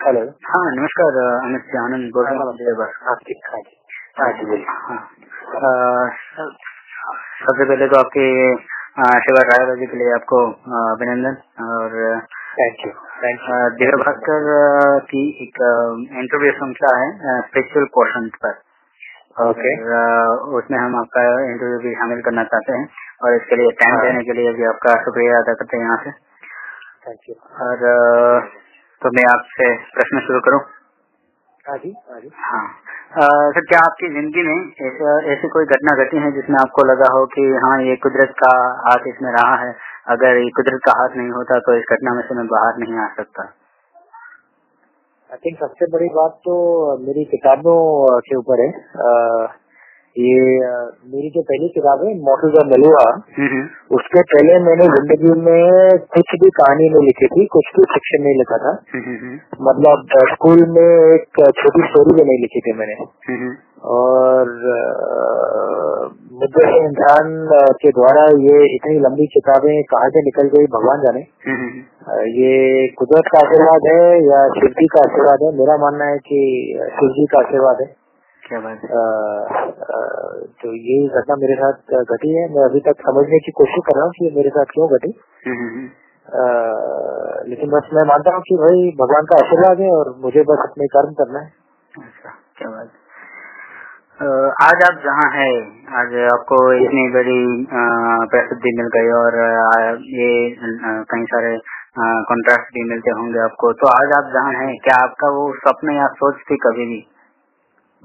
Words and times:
Hello 0.00 0.20
हाँ 0.48 0.60
नमस्कार 0.74 1.16
अमित 1.20 1.64
जी 1.70 1.78
आनंद 1.78 2.10
बोल 2.12 2.26
रहा 2.26 2.44
हूँ। 2.44 2.84
आपकी 3.12 3.34
हाँ? 3.46 3.58
जी 3.64 3.74
हाँ 4.20 4.28
जी 4.38 4.44
बोलिए। 4.50 4.76
हाँ। 4.84 5.00
सबसे 7.40 7.66
पहले 7.70 7.88
तो 7.94 7.98
आपके 7.98 8.24
सेवा 9.26 9.42
ड्राइवर 9.48 9.82
के 9.82 9.98
लिए 10.02 10.14
आपको 10.14 10.38
अभिनंदन 10.92 11.36
और 11.66 11.96
thank 12.60 12.86
you 12.86 12.92
thank 13.24 13.44
you 13.50 13.58
Divya 13.82 13.98
Bhaskar 14.04 14.48
की 15.10 15.22
एक 15.46 15.60
इंटरव्यू 16.22 16.52
संख्या 16.62 16.94
है 17.02 17.10
स्पिरिचुअल 17.50 17.86
पोर्शन 17.98 18.30
पर। 18.44 18.56
ओके 19.48 19.74
उसमें 20.60 20.78
हम 20.78 20.96
आपका 21.02 21.26
इंटरव्यू 21.50 21.78
भी 21.84 21.94
शामिल 22.00 22.24
करना 22.30 22.44
चाहते 22.54 22.78
हैं 22.78 22.88
और 23.26 23.36
इसके 23.42 23.60
लिए 23.62 23.76
टाइम 23.84 23.94
हाँ। 23.96 24.02
देने 24.06 24.24
के 24.30 24.40
लिए 24.40 24.56
भी 24.60 24.66
आपका 24.72 24.96
शुक्रिया 25.04 25.38
अदा 25.44 25.54
करते 25.62 25.76
हैं 25.76 25.84
यहाँ 25.84 26.00
से। 26.04 26.16
थैंक 27.06 27.28
यू 27.28 27.34
और 27.68 27.86
तो 29.02 29.10
मैं 29.10 29.24
आपसे 29.30 29.66
प्रश्न 29.94 30.20
शुरू 30.20 30.40
करूँ? 30.40 30.60
हाँ। 32.46 32.66
सर 33.50 33.64
क्या 33.64 33.78
आपकी 33.78 34.08
ज़िंदगी 34.08 34.42
में 34.42 34.58
ऐसी 35.32 35.48
कोई 35.48 35.64
घटना 35.64 35.94
घटी 36.04 36.16
है 36.16 36.32
जिसमें 36.32 36.58
आपको 36.60 36.84
लगा 36.86 37.08
हो 37.12 37.24
कि 37.26 37.46
हाँ 37.64 37.76
ये 37.82 37.96
कुदरत 37.96 38.34
का 38.42 38.50
हाथ 38.86 39.06
इसमें 39.06 39.30
रहा 39.32 39.56
है? 39.56 39.72
अगर 40.08 40.36
ये 40.36 40.50
कुदरत 40.50 40.80
का 40.84 40.92
हाथ 40.92 41.16
नहीं 41.16 41.30
होता 41.30 41.58
तो 41.58 41.74
इस 41.74 41.84
घटना 41.92 42.14
में 42.14 42.22
से 42.22 42.34
मैं 42.34 42.46
बाहर 42.46 42.78
नहीं 42.78 42.98
आ 42.98 43.08
सकता। 43.16 43.42
आई 45.30 45.36
थिंक 45.36 45.58
सबसे 45.58 45.86
बड़ी 45.86 46.08
बात 46.08 46.38
तो 46.44 46.54
मेरी 47.06 47.24
किताबों 47.24 47.80
के 48.20 48.36
ऊपर 48.36 48.60
है। 48.60 48.70
ये 50.16 50.38
मेरी 51.10 51.28
जो 51.30 51.42
पहली 51.48 51.68
किताब 51.74 52.00
है 52.04 52.12
मॉडल 52.22 52.56
ऑफ़ 52.60 52.66
मेलुआ 52.70 53.02
उसके 53.98 54.22
पहले 54.32 54.56
मैंने 54.64 54.86
ज़िंदगी 54.94 55.34
में 55.40 55.98
कुछ 56.16 56.34
भी 56.42 56.50
कहानी 56.56 56.88
नहीं 56.88 57.06
लिखी 57.06 57.28
थी 57.34 57.44
कुछ 57.52 57.68
भी 57.76 57.84
फिक्शन 57.92 58.22
नहीं 58.22 58.38
लिखा 58.38 58.58
था। 58.64 58.72
मतलब 59.68 60.16
स्कूल 60.32 60.62
में 60.70 60.86
एक 60.86 61.40
छोटी 61.60 61.82
स्टोरी 61.82 62.16
भी 62.16 62.24
नहीं 62.30 62.40
लिखी 62.40 62.60
थी 62.60 62.72
मैंने। 62.80 62.96
और 63.90 64.50
मुझे 66.40 66.66
इंसान 66.78 67.30
के 67.82 67.90
द्वारा 67.90 68.24
ये 68.42 68.58
इतनी 68.74 68.98
लंबी 68.98 69.26
किताबें 69.26 69.72
कहाँ 69.92 70.10
से 70.10 70.22
निकल 70.24 70.50
गई 70.56 70.66
भगवान 70.74 71.06
जाने। 71.06 71.22
ये 72.40 72.52
कुदरत 72.98 73.32
का 73.32 73.38
आशीर्वाद 73.38 73.88
है 73.92 74.02
या 74.26 74.42
शिव 74.58 74.76
जी 74.80 74.86
का 74.96 75.00
आशीर्वाद 75.00 75.42
है? 75.42 75.56
मेरा 75.58 75.76
मानना 75.76 76.04
है 76.04 76.18
कि 76.28 76.42
शिव 76.98 77.08
जी 77.18 77.26
का 77.26 77.38
आशीर्वाद 77.38 77.80
है। 77.80 77.88
क्या 78.50 78.60
बात 78.60 78.84
है 78.84 78.90
तो 80.62 80.70
ये 80.84 80.94
घटना 81.18 81.34
मेरे 81.40 81.54
साथ 81.58 81.92
घटी 82.04 82.30
है। 82.36 82.46
मैं 82.54 82.62
अभी 82.64 82.80
तक 82.86 83.02
समझने 83.08 83.38
की 83.38 83.52
कोशिश 83.58 83.82
कर 83.88 83.96
रहा 83.96 84.04
हूँ 84.04 84.12
कि 84.16 84.24
ये 84.24 84.30
मेरे 84.36 84.50
साथ 84.50 84.72
क्यों 84.72 84.88
घटी। 84.96 85.10
हम्म, 85.46 85.58
हम्म, 85.58 85.84
अ, 86.40 86.46
लेकिन 87.50 87.70
बस 87.74 87.90
मैं 87.94 88.06
मानता 88.08 88.34
हूँ 88.34 88.42
कि 88.48 88.56
भाई 88.62 88.82
भगवान 89.02 89.28
का 89.32 89.38
आशीर्वाद 89.44 89.80
है 89.80 89.90
और 89.98 90.10
मुझे 90.24 90.42
बस 90.50 90.64
अपने 90.68 90.88
कर्म 90.96 91.12
करना 91.20 91.38
है। 91.38 91.52
अच्छा 91.94 92.32
क्या 92.58 92.70
बात 92.70 92.98
आज 94.62 94.82
आप 94.86 94.96
जहाँ 95.04 95.28
है 95.34 95.52
आज 96.00 96.16
आपको 96.32 96.56
इतनी 96.86 97.04
बड़ी 97.12 97.38
प्रसिद्धि 98.32 98.72
मिल 98.80 98.88
गई 98.96 99.12
और 99.18 99.36
ये 100.16 100.32
कई 101.12 101.24
सारे 101.30 101.52
कॉन्ट्रैक्ट 102.30 102.68
भी 102.74 102.82
मिलते 102.90 103.10
होंगे 103.20 103.40
आपको। 103.44 103.72
तो 103.82 103.88
आज 103.92 104.12
आप 104.18 104.28
जहाँ 104.34 104.52
हैं 104.58 104.74
क्या 104.84 104.98
आपका 105.04 105.30
वो 105.36 105.46
सपने 105.62 105.96
या 105.96 106.06
सोच 106.20 106.34
थी 106.50 106.56
कभी 106.66 106.86
भी? 106.92 107.00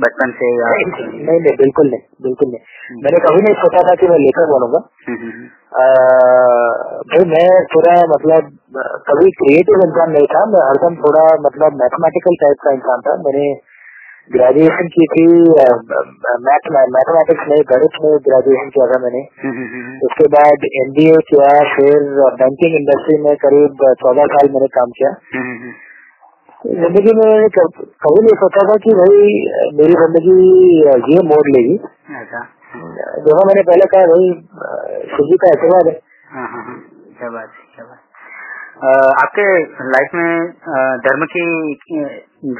बचपन 0.04 0.32
से 0.40 0.48
या 0.56 0.70
नहीं 0.70 1.26
नहीं 1.26 1.52
बिल्कुल 1.60 1.90
नहीं 1.90 2.24
बिल्कुल 2.24 2.50
नहीं। 2.50 3.04
मैंने 3.04 3.20
कभी 3.26 3.44
नहीं 3.44 3.54
सोचा 3.60 3.84
था 3.90 3.94
कि 4.02 4.08
मैं 4.08 4.18
लेखक 4.24 4.50
बनूँगा। 4.54 4.82
हम्म, 5.10 5.20
हम्म, 5.20 5.30
हम्म, 5.36 5.46
भाई 7.12 7.30
मैं 7.36 7.46
थोड़ा 7.76 7.94
मतलब 8.14 8.50
कभी 9.10 9.32
क्रिएटिव 9.40 9.86
इंसान 9.86 10.12
नहीं 10.12 10.28
था। 10.34 10.44
मैं 10.56 10.66
हरदम 10.70 11.00
थोड़ा 11.06 11.24
मतलब 11.48 11.80
मैथमेटिकल 11.84 12.36
टाइप 12.44 12.68
का 12.68 12.74
इंसान 12.74 13.08
था। 13.08 13.16
मैंने 13.28 13.48
ग्रेजुएशन 14.34 14.88
की 14.94 15.06
थी 15.10 15.24
मैथ 16.46 16.70
मैथमेटिक्स 16.76 17.48
में 17.50 17.58
गणित 17.72 17.98
में 18.06 18.14
ग्रेजुएशन 18.28 18.70
किया 18.78 18.88
था 18.88 19.02
मैंने। 19.04 19.20
हम्म, 19.44 19.56
हम्म, 19.58 19.74
हम्म, 19.74 19.98
उसके 20.06 20.28
बाद 20.38 20.70
एमबीए 20.84 21.20
किया 21.32 21.52
फिर 21.76 22.08
बैंकिंग 22.44 22.80
इंडस्ट्री 22.82 23.18
में 23.26 23.36
करीब 23.46 23.84
चौदह 24.06 24.32
साल 24.36 24.50
मैंने 24.56 24.68
काम 24.78 24.96
किया। 25.02 25.12
हम्म, 25.36 25.52
हम्म, 25.52 25.74
ज़िंदगी 26.66 27.14
में 27.18 27.50
कभी 27.56 28.22
नहीं 28.22 28.36
सोचा 28.42 28.62
था 28.70 28.76
कि 28.84 28.94
भाई 29.00 29.18
मेरी 29.80 29.98
ज़िंदगी 30.02 30.36
ये 31.14 31.24
मोड़ 31.28 31.46
लेगी। 31.48 31.76
अच्छा। 32.20 32.40
जैसा 33.26 33.44
मैंने 33.48 33.62
पहले 33.62 33.86
कहा 33.86 34.06
भाई 34.06 34.30
अ, 34.30 34.70
शिव 35.12 35.28
जी 35.32 35.38
का 35.44 35.50
आशीर्वाद 35.50 35.88
है। 35.88 35.94
हाँ 36.28 36.48
हाँ 36.48 36.64
हाँ। 36.64 36.76
आपके 39.22 39.44
लाइफ 39.92 40.16
में 40.16 40.50
धर्म 41.06 41.26
की 41.36 41.44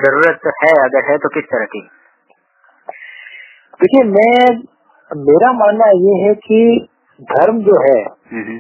ज़रूरत 0.04 0.48
है 0.62 0.72
अगर 0.84 1.10
है 1.12 1.18
तो 1.18 1.30
किस 1.30 1.44
तरह 1.44 1.66
की? 1.66 1.82
देखिए 3.82 4.04
मैं 4.04 4.38
मेरा 5.12 5.52
मानना 5.54 5.90
ये 6.04 6.14
है 6.26 6.34
कि 6.36 6.60
धर्म 7.32 7.60
जो 7.62 7.80
है 7.82 7.98
हम्म, 8.04 8.44
हम्म, 8.44 8.60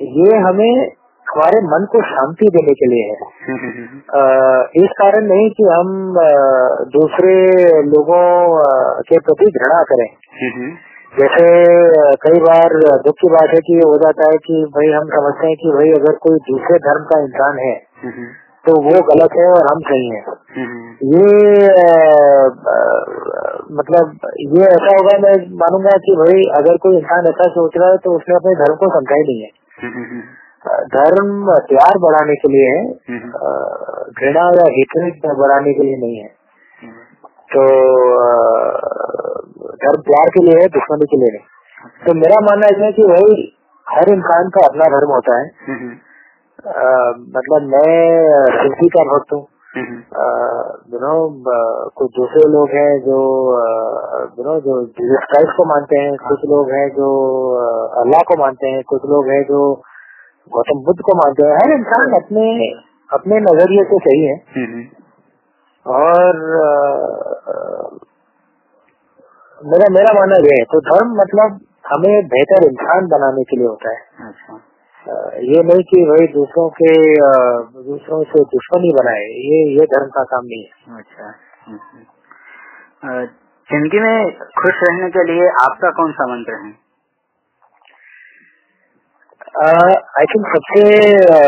ये 0.00 0.36
हमें 0.38 0.90
हमारे 1.30 1.58
मन 1.64 1.84
को 1.92 2.00
शांति 2.02 2.46
देने 2.48 2.72
के 2.74 2.86
लिए 2.86 3.02
है। 3.10 3.28
इस 4.84 4.94
कारण 4.98 5.26
नहीं 5.26 5.50
कि 5.50 5.64
हम 5.64 5.92
दूसरे 6.90 7.34
लोगों 7.88 8.22
के 9.02 9.18
प्रति 9.18 9.50
घृणा 9.50 9.82
करें। 9.82 10.08
जैसे 11.18 11.46
कई 12.24 12.40
बार 12.40 12.74
दुख 13.04 13.14
की 13.20 13.28
बात 13.28 13.54
है 13.54 13.60
कि 13.60 13.78
हो 13.84 13.94
जाता 13.96 14.26
है 14.30 14.36
कि 14.38 14.58
भाई 14.74 14.90
हम 14.90 15.08
समझते 15.14 15.46
हैं 15.46 15.56
कि 15.56 15.72
भाई 15.72 15.92
अगर 15.92 16.18
कोई 16.26 16.38
दूसरे 16.50 16.78
धर्म 16.78 17.04
का 17.04 17.20
इंसान 17.20 17.58
है 17.58 17.74
तो 18.66 18.72
वो 18.82 19.00
गलत 19.02 19.36
है 19.38 19.46
और 19.52 19.66
हम 19.70 19.80
सही 19.80 20.08
हैं। 20.08 20.24
ये 21.12 21.66
अ, 21.66 22.74
मतलब 23.72 24.18
ये 24.54 24.64
ऐसा 24.64 24.96
होगा 24.96 25.16
मैं 25.18 25.32
मानूँगा 25.62 25.96
कि 26.06 26.16
भाई 26.16 26.42
अगर 26.58 26.76
कोई 26.76 26.96
इंसान 26.96 27.26
ऐसा 27.26 27.48
सोच 27.50 27.78
रहा 27.78 27.88
है 27.90 27.96
तो 27.96 28.16
उसने 28.16 28.36
अपने 28.36 28.54
धर्म 28.54 28.74
को 28.74 28.90
समझा 28.98 29.14
ही 29.14 29.22
नहीं 29.22 29.42
है। 29.42 29.50
धर्म 30.68 31.46
प्यार 31.68 31.98
बढ़ाने 31.98 32.34
के 32.34 32.52
लिए 32.52 32.66
है 32.66 32.84
हम्म, 32.84 33.32
घृणा 34.18 34.40
या 34.40 34.64
हेट्रेड 34.68 35.38
बढ़ाने 35.38 35.72
के 35.72 35.82
लिए 35.82 35.96
नहीं 35.96 36.16
है। 36.16 36.30
हम्म, 36.82 36.92
तो 37.32 37.66
धर्म 39.60 40.02
प्यार 40.02 40.26
के 40.28 40.44
लिए 40.44 40.60
है 40.62 40.68
दुश्मनी 40.68 41.04
के 41.04 41.16
लिए 41.16 41.28
नहीं। 41.28 41.42
तो 42.06 42.14
मेरा 42.14 42.40
मानना 42.40 42.86
है 42.86 42.92
कि 42.92 43.02
भाई 43.02 43.52
हर 43.88 44.08
इंसान 44.08 44.48
का 44.48 44.66
अपना 44.66 44.84
धर्म 44.84 45.10
होता 45.10 45.38
है। 45.38 45.50
हम्म, 45.68 45.92
अ, 46.70 47.10
मतलब 47.18 47.62
मैं 47.62 48.22
जी 48.68 48.88
का 48.88 49.04
भक्त 49.04 49.32
हूँ। 49.32 49.46
हम्म, 49.74 49.98
यू 50.94 51.00
नो 51.00 51.42
कुछ 51.88 52.10
दूसरे 52.16 52.52
लोग 52.52 52.68
हैं 52.68 53.00
जो 53.00 53.18
यू 54.38 54.44
नो 54.44 54.60
जो 54.60 54.84
जीसस 54.84 55.26
क्राइस्ट 55.30 55.56
को 55.56 55.64
मानते 55.64 55.98
हैं 55.98 56.10
कुछ 56.12 56.38
लोग 56.38 56.70
हैं 56.70 56.88
जो 56.88 57.08
अल्लाह 58.00 58.20
को 58.20 58.40
मानते 58.40 58.68
हैं 58.68 58.82
कुछ 58.82 59.00
लोग 59.04 59.28
हैं 59.28 59.42
जो 59.42 59.82
गौतम 60.52 60.78
बुद्ध 60.84 61.00
को 61.00 61.16
मानते 61.16 61.46
हैं। 61.46 61.56
हर 61.56 61.72
इंसान 61.72 62.14
अपने 62.14 62.46
अपने 63.10 63.40
नज़रिए 63.40 63.84
से 63.84 63.98
सही 63.98 64.24
है। 64.24 64.36
और 65.86 66.40
अ, 66.60 67.58
मेरा 69.58 69.88
मेरा 69.90 70.12
मानना 70.14 70.36
यह 70.36 70.58
है 70.58 70.64
तो 70.64 70.80
धर्म 70.80 71.10
मतलब 71.16 71.58
हमें 71.86 72.26
बेहतर 72.28 72.66
इंसान 72.66 73.06
बनाने 73.06 73.42
के 73.44 73.56
लिए 73.56 73.66
होता 73.66 73.90
है। 73.90 74.28
अच्छा। 74.28 74.58
ये 75.52 75.62
नहीं 75.62 75.82
कि 75.82 76.00
वही 76.10 76.26
दूसरों 76.32 76.68
के 76.70 76.92
दूसरों 77.84 78.22
से 78.32 78.42
दुश्मनी 78.44 78.90
बनाए 78.92 79.22
ये 79.46 79.60
ये 79.76 79.86
धर्म 79.86 80.08
का 80.08 80.22
काम 80.22 80.44
नहीं 80.44 80.64
है। 80.64 80.98
अच्छा। 80.98 81.30
ज़िंदगी 83.68 84.00
में 84.00 84.38
खुश 84.60 84.80
रहने 84.82 85.08
के 85.10 85.24
लिए 85.32 85.48
आपका 85.62 85.90
कौन 85.90 86.12
सा 86.12 86.26
मंत्र 86.26 86.54
है? 86.54 86.70
आई 89.60 90.24
थिंक 90.24 90.46
सबसे 90.46 90.82
अ, 91.18 91.38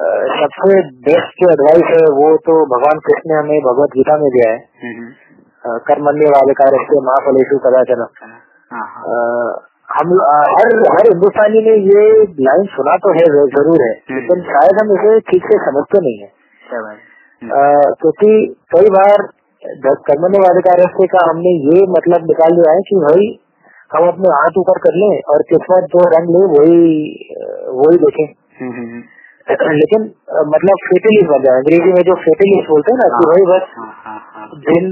अ, 0.00 0.06
सबसे 0.38 0.78
बेस्ट 1.08 1.42
जो 1.42 1.50
एडवाइस 1.50 1.84
है 1.90 2.06
वो 2.16 2.36
तो 2.36 2.56
भगवान 2.66 2.98
कृष्ण 2.98 3.30
ने 3.32 3.38
हमें 3.38 3.60
भगवत 3.60 3.88
गीता 3.88 4.16
में 4.16 4.30
दिया 4.30 4.50
है। 4.52 4.56
हम्म, 4.84 5.78
कर्मण्य 5.78 6.30
वाले 6.30 6.52
कार्य 6.52 6.78
से 6.88 7.00
महाफलेशु 7.00 7.58
कदाचन 7.58 8.00
हाँ 8.00 8.86
हाँ। 8.94 9.04
हम 9.88 10.12
हर 10.56 10.74
हर 10.92 11.08
हिंदुस्तानी 11.08 11.60
ने 11.60 11.74
ये 11.86 12.04
लाइन 12.40 12.64
सुना 12.64 12.96
तो 12.96 13.12
है 13.12 13.24
ज़रूर 13.56 13.82
है 13.82 13.92
हम्म। 13.92 14.18
लेकिन 14.18 14.42
शायद 14.42 14.82
हम 14.82 14.92
इसे 14.98 15.20
ठीक 15.20 15.46
से 15.52 15.58
समझते 15.58 16.00
नहीं 16.00 16.18
है। 16.18 16.32
है? 16.64 16.96
अ, 17.42 17.94
क्योंकि 18.00 18.54
कई 18.76 18.88
बार 18.88 19.26
कर्मण्य 20.08 20.38
वाले 20.38 20.60
कार्य 20.60 21.06
का 21.06 21.30
हमने 21.30 21.50
ये 21.50 21.86
मतलब 21.86 22.26
निकाल 22.26 22.54
लिया 22.54 22.72
है 22.72 22.80
कि 22.80 22.96
भाई 22.96 23.43
हम 23.94 24.06
अपने 24.08 24.30
हाथ 24.34 24.56
ऊपर 24.58 24.78
कर 24.84 24.96
लें 25.00 25.10
और 25.34 25.42
किस्मत 25.50 25.90
जो 25.94 26.06
रंग 26.14 26.30
ले 26.36 26.44
वही 26.52 26.78
वही 27.80 27.98
देखें। 28.04 28.24
हम्म, 28.24 28.72
हम्म, 28.72 28.86
हम्म। 28.86 29.02
लेकिन 29.78 30.04
मतलब 30.52 30.78
फेटलिस्ट 30.84 31.28
बन 31.30 31.42
जाए। 31.44 31.62
अंग्रेज़ी 31.62 31.90
में 31.96 32.02
जो 32.04 32.14
फेटलिस्ट 32.20 32.68
बोलते 32.68 32.92
हैं 32.92 32.98
ना 33.00 33.08
कि 33.16 33.26
भाई 33.30 33.44
बस 33.50 33.66
हाँ 33.78 33.88
हाँ 34.04 34.18
हाँ 34.34 34.46
दिन 34.68 34.86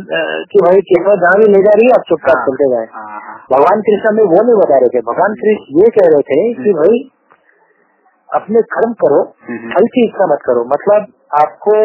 कि 0.52 0.64
भाई 0.66 0.82
किस्मत 0.90 1.22
जहाँ 1.22 1.38
भी 1.42 1.46
ले 1.52 1.62
जा 1.66 1.72
रही 1.78 1.86
है 1.86 1.94
आप 1.98 2.04
चुपचाप 2.08 2.36
हाँ, 2.38 2.44
चलते 2.46 2.68
जाए। 2.74 2.86
हाँ, 2.92 3.20
हाँ, 3.20 3.36
भगवान 3.52 3.84
कृष्ण 3.86 4.12
में 4.16 4.22
वो 4.32 4.42
नहीं 4.42 4.58
बता 4.60 4.80
रहे 4.82 4.92
थे। 4.96 5.02
भगवान 5.08 5.36
कृष्ण 5.42 5.78
ये 5.78 5.88
कह 5.98 6.10
रहे 6.14 6.26
थे 6.30 6.40
कि 6.58 6.74
भाई 6.80 7.00
अपने 8.28 8.62
कर्म 8.74 8.92
करो 9.00 9.22
फल 9.72 9.88
की 9.96 10.06
इच्छा 10.08 10.26
मत 10.34 10.44
करो। 10.46 10.64
मतलब 10.74 11.08
आपको 11.40 11.78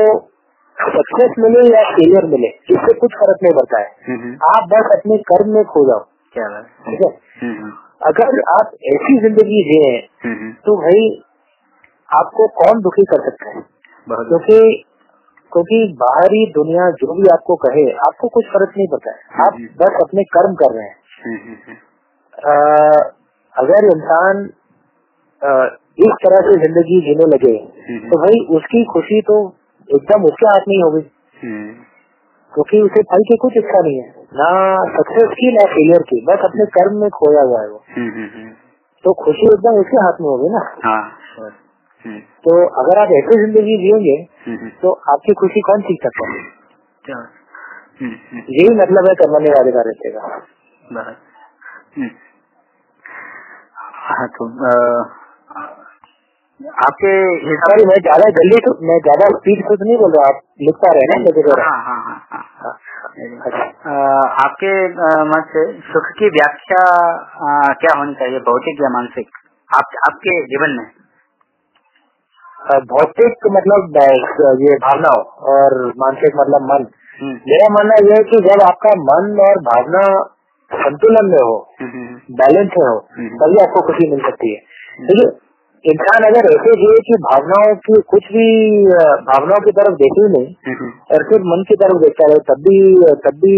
सक्सेस 0.78 1.40
मिले 1.40 1.62
या 1.68 1.84
फेलियर 1.92 2.26
मिले 2.34 2.48
इससे 2.74 2.94
कुछ 3.00 3.18
फ़र्क 3.22 3.44
नहीं 3.44 3.56
पड़ता 3.56 3.80
है। 3.80 4.30
आप 4.50 4.70
बस 4.74 4.96
अपने 4.98 5.18
कर्म 5.32 5.54
में 5.56 5.64
खो 5.72 5.84
जाओ। 5.88 6.06
क्या 6.34 6.48
बात 6.50 6.66
है? 6.66 6.92
ठीक 6.92 7.02
है? 7.06 7.12
अगर 8.02 8.40
आप 8.54 8.72
ऐसी 8.88 9.18
ज़िंदगी 9.22 9.62
जिए 9.68 9.92
तो 10.66 10.76
भाई 10.78 11.08
आपको 12.10 12.48
कौन 12.58 12.82
दुखी 12.82 13.06
कर 13.06 13.24
सकता 13.26 13.50
है? 13.50 13.62
क्योंकि 14.08 14.84
क्योंकि 15.52 15.78
बाहरी 16.00 16.46
दुनिया 16.52 16.90
जो 17.02 17.14
भी 17.14 17.28
आपको 17.34 17.56
कहे 17.56 17.84
आपको 18.08 18.28
कुछ 18.28 18.46
फ़र्क 18.46 18.74
नहीं 18.78 18.88
पड़ता 18.88 19.12
है। 19.12 19.46
आप। 19.46 19.60
बस 19.82 20.00
अपने 20.04 20.24
कर्म 20.34 20.56
कर 20.56 20.74
रहे 20.74 20.88
हैं। 20.88 20.96
अ, 22.34 22.56
अगर 23.56 23.86
इंसान 23.86 24.44
इस 25.98 26.18
तरह 26.24 26.42
से 26.48 26.56
ज़िंदगी 26.62 27.00
जीने 27.02 27.26
लगे 27.26 27.54
तो 28.10 28.20
भाई 28.20 28.40
उसकी 28.58 28.84
खुशी 28.86 29.22
तो 29.22 29.38
एकदम 29.90 30.24
उसके 30.24 30.46
हाथ 30.46 30.68
में 30.68 30.76
ही 30.76 30.82
होगी। 30.82 31.02
हम्म, 31.38 31.74
क्योंकि 32.54 32.82
उसे 32.82 33.02
फल 33.12 33.24
की 33.30 33.38
कुछ 33.38 33.58
इच्छा 33.58 33.82
नहीं 33.82 34.00
है। 34.00 34.17
ना 34.32 34.48
सक्सेस 34.86 35.30
की 35.34 35.52
ना 35.52 35.66
फेलियर 35.66 36.02
की 36.02 36.26
बस 36.26 36.40
अपने 36.44 36.66
कर्म 36.66 36.98
में 37.02 37.10
खोया 37.10 37.42
हुआ 37.42 37.62
है 37.62 37.70
वो। 37.70 37.84
हम्म, 37.98 38.10
हम्म, 38.12 38.30
हम्म, 38.36 38.50
तो 39.04 39.14
खुशी 39.14 39.46
एकदम 39.46 39.80
उसके 39.80 39.98
हाथ 39.98 40.22
में 40.22 40.28
होगी 40.30 40.50
ना। 40.50 40.60
हाँ। 40.84 41.02
हम्म, 42.06 42.20
तो 42.20 42.68
अगर 42.68 43.00
आप 43.00 43.08
ऐसी 43.12 43.40
ज़िंदगी 43.46 43.78
हम्म, 44.48 44.58
हम्म, 44.58 44.70
तो 44.70 44.92
आपकी 44.92 45.34
खुशी 45.34 45.62
कौन 45.62 45.82
सीख 45.82 46.04
सकता 46.04 46.28
है? 46.32 46.40
है? 47.06 47.26
यही 48.02 48.70
मतलब 48.70 49.10
है 49.10 49.16
करने 49.16 49.50
वाले 49.50 49.72
का 49.72 49.82
रहते 49.82 50.12
का। 50.12 50.42
हाँ 54.10 54.28
तो 54.28 54.46
अ, 54.46 54.74
आपके 56.80 57.12
सॉरी 57.56 57.86
मैं 57.86 57.96
ज़्यादा 57.96 58.30
जल्दी 58.30 58.58
तो 58.58 58.72
मैं 58.88 59.00
ज़्यादा 59.00 59.26
स्पीड 59.38 59.64
से 59.66 59.76
तो 59.76 59.86
नहीं 59.86 59.98
बोल 59.98 60.12
रहा 60.12 60.28
आप 60.28 60.42
लिख 60.62 60.76
पा 60.76 60.92
रहे 60.92 61.02
हैं 61.02 61.20
ना 61.20 61.64
हाँ 61.64 61.84
हाँ 61.84 61.98
हाँ 62.06 62.28
हाँ। 62.32 62.44
हाँ। 62.64 62.78
आपके 63.18 64.72
मत 65.30 65.46
से 65.54 65.62
सुख 65.80 66.10
की 66.20 66.28
व्याख्या 66.30 66.82
क्या 67.74 68.00
होनी 68.00 68.14
चाहिए 68.14 68.40
भौतिक 68.40 68.82
या 68.84 68.90
मानसिक? 68.90 69.28
आप 69.76 69.96
आपके 70.10 70.44
जीवन 70.44 70.70
में। 70.70 70.86
भौतिक 72.86 73.48
मतलब 73.52 73.98
ये 74.62 74.76
भावनाओं 74.76 75.24
और 75.54 75.86
मानसिक 75.98 76.36
मतलब 76.36 76.62
मन। 76.62 76.86
हम्म, 77.22 77.34
मेरा 77.34 77.74
मानना 77.74 77.96
यह 78.06 78.16
है 78.18 78.24
कि 78.24 78.40
जब 78.40 78.62
आपका 78.62 78.94
मन 79.02 79.40
और 79.40 79.62
भावना 79.64 80.24
संतुलन 80.72 81.30
में 81.30 81.44
हो 81.44 81.74
हम्म, 81.82 81.92
हम्म, 81.92 82.36
बैलेंस 82.36 82.72
में 82.80 82.88
हो। 82.88 83.00
तभी 83.42 83.64
आपको 83.64 83.82
खुशी 83.88 84.12
मिल 84.12 84.20
सकती 84.20 84.56
है। 84.56 84.62
देखिए 85.02 85.47
इंसान 85.92 86.26
अगर 86.28 86.48
ऐसे 86.52 86.72
जिए 86.80 87.02
कि 87.08 87.18
भावनाओं 87.24 87.74
की 87.84 88.00
कुछ 88.14 88.26
भी 88.32 88.46
भावनाओं 89.28 89.62
की 89.66 89.74
तरफ़ 89.78 89.98
देखे 90.02 90.24
ही 90.24 90.30
नहीं 90.34 90.50
हम्म, 90.68 90.76
हम्म, 90.80 90.90
और 91.16 91.26
सिर्फ़ 91.30 91.46
मन 91.52 91.64
की 91.70 91.78
तरफ़ 91.84 92.02
देखता 92.04 92.28
रहे 92.32 92.44
तब 92.50 92.64
भी 92.68 92.80
तब 93.26 93.40
भी 93.44 93.56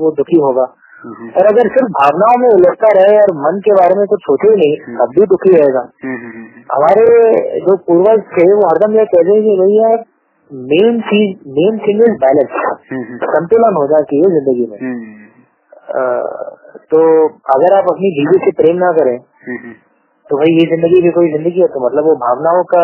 वो 0.00 0.10
दुखी 0.18 0.40
होगा। 0.42 0.66
हम्म, 1.04 1.28
और 1.32 1.46
अगर 1.50 1.70
सिर्फ़ 1.76 1.90
भावनाओं 1.98 2.40
में 2.40 2.48
उलझता 2.48 2.90
रहे 2.98 3.18
और 3.20 3.34
मन 3.38 3.60
के 3.66 3.76
बारे 3.76 3.98
में 4.00 4.06
कुछ 4.08 4.24
सोचे 4.24 4.50
ही 4.50 4.56
नहीं 4.62 4.96
तब 4.98 5.14
भी 5.18 5.28
दुखी 5.32 5.52
रहेगा। 5.56 5.84
हम्म, 6.04 6.16
हम्म, 6.16 6.32
हम्म, 6.32 6.64
हमारे 6.72 7.06
जो 7.66 7.76
पूर्वज 7.88 8.24
थे 8.34 8.48
वो 8.52 8.66
हरदम 8.66 8.98
ये 8.98 9.04
कहते 9.14 9.36
हैं 9.36 9.42
कि 9.44 9.56
भैया 9.62 9.92
मेन 10.70 11.00
चीज़ 11.08 11.50
main 11.56 11.78
thing 11.82 12.02
is 12.04 12.16
balance 12.22 12.54
hmm, 12.54 13.02
hmm, 13.02 13.32
संतुलन 13.34 13.76
होना 13.80 13.98
चाहिए 14.06 14.30
ज़िंदगी 14.36 14.66
में। 14.70 14.78
हम्म, 14.80 15.18
तो 16.90 16.98
अगर 17.54 17.74
आप 17.76 17.88
अपनी 17.92 18.10
बीवी 18.16 18.38
से 18.44 18.50
प्रेम 18.58 18.76
ना 18.78 18.90
करें 18.98 19.14
हम्म, 19.14 19.56
हम्म, 19.56 19.72
तो 20.30 20.36
भाई 20.38 20.52
ये 20.54 20.64
ज़िंदगी 20.70 20.98
भी 21.02 21.10
कोई 21.14 21.30
ज़िंदगी 21.30 21.60
है 21.60 21.66
तो 21.68 21.80
मतलब 21.84 22.08
वो 22.08 22.14
भावनाओं 22.18 22.62
का 22.72 22.82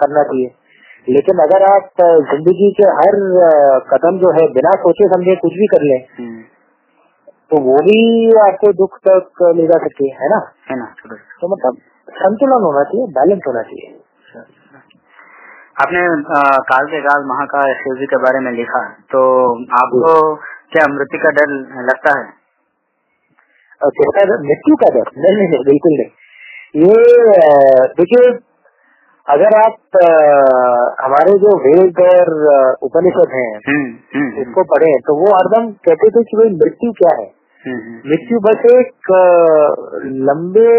करना 0.00 0.22
चाहिए। 0.30 0.48
लेकिन 1.06 1.42
अगर 1.44 1.64
आप 1.66 2.02
ज़िंदगी 2.30 2.70
के 2.78 2.88
हर 2.96 3.16
कदम 3.88 4.18
जो 4.18 4.32
है 4.34 4.46
बिना 4.56 4.72
सोचे 4.82 5.08
समझे 5.12 5.36
कुछ 5.38 5.54
भी 5.60 5.68
कर 5.72 5.84
लें 5.84 5.96
हम्म, 6.18 6.40
तो 7.50 7.60
वो 7.62 7.78
भी 7.86 7.96
आपको 8.42 8.72
दुख 8.74 8.98
तक 9.08 9.42
ले 9.56 9.66
जा 9.66 9.78
सकती 9.84 10.10
है 10.20 10.28
ना? 10.30 10.38
है 10.70 10.76
ना 10.78 10.86
तो 11.40 11.48
मतलब 11.54 11.80
संतुलन 12.08 12.66
होना 12.66 12.84
चाहिए 12.84 13.06
बैलेंस 13.18 13.42
होना 13.48 13.62
चाहिए। 13.62 13.90
आपने 15.82 16.00
काल 16.70 16.88
के 16.88 17.00
काल 17.02 17.26
महाकाल 17.28 17.74
शिव 17.76 17.94
जी 18.00 18.06
के 18.06 18.22
बारे 18.24 18.40
में 18.40 18.50
लिखा 18.52 18.80
तो 19.12 19.20
आपको 19.78 20.14
क्या 20.74 20.88
मृत्यु 20.94 21.20
का 21.22 21.30
डर 21.38 21.54
लगता 21.86 22.18
है? 22.18 22.24
मृत्यु 23.80 24.76
का 24.82 24.90
डर? 24.96 25.08
नहीं 25.18 25.36
नहीं 25.38 25.64
बिल्कुल 25.64 25.94
नहीं। 25.94 26.10
ये 26.74 26.92
देखिए 27.96 28.30
अगर 29.26 29.56
आप 29.56 29.96
अ, 29.96 30.06
हमारे 31.00 31.32
जो 31.42 31.50
वेद 31.64 31.98
और 32.04 32.30
उपनिषद 32.82 33.34
हैं 33.34 33.50
हम्म, 33.68 33.84
हम्म, 34.14 34.14
हम्म, 34.14 34.40
उसको 34.42 34.62
पढ़े 34.72 34.92
तो 35.08 35.14
वो 35.16 35.34
हरदम 35.36 35.70
कहते 35.88 36.08
थे 36.16 36.22
कि 36.30 36.36
भाई 36.36 36.48
मृत्यु 36.54 36.92
क्या 36.92 37.16
है? 37.20 37.26
मृत्यु 38.06 38.38
बस 38.46 38.64
एक 38.70 39.12
लंबे 40.30 40.70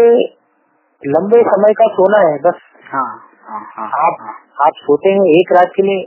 लंबे 1.02 1.42
समय 1.44 1.72
का 1.78 1.86
सोना 1.94 2.18
है 2.28 2.38
बस। 2.38 2.58
हाँ 2.90 3.04
हाँ 3.46 3.60
हाँ 3.76 3.86
आप 4.06 4.16
हाँ, 4.20 4.34
आप 4.66 4.72
सोते 4.82 5.10
हैं 5.10 5.24
एक 5.30 5.52
रात 5.56 5.72
के 5.76 5.82
लिए 5.82 6.04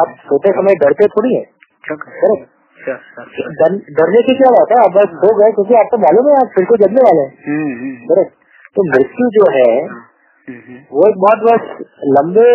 आप 0.00 0.14
सोते 0.24 0.50
समय 0.52 0.74
डरते 0.84 1.06
थोड़ी 1.06 1.34
है? 1.34 1.42
करेक्ट 1.84 1.98
डरने 3.98 4.22
की 4.22 4.34
क्या 4.34 4.50
बात 4.50 4.72
है? 4.72 4.84
आप 4.84 4.90
बस 4.96 5.08
सो 5.20 5.34
गए 5.36 5.52
क्योंकि 5.52 5.74
आपको 5.74 5.98
मालूम 5.98 6.28
है 6.28 6.34
आप 6.40 6.50
फिर 6.54 6.64
को 6.64 6.76
जगने 6.76 7.02
वाले 7.02 7.20
हैं। 7.22 7.32
तो 8.76 8.84
मृत्यु 8.88 9.28
जो 9.34 9.46
है 9.52 9.70
हम्म, 10.48 10.76
वो 10.92 11.06
एक 11.08 11.16
बहुत 11.18 11.40
बस 11.44 11.62
लंबे 12.16 12.50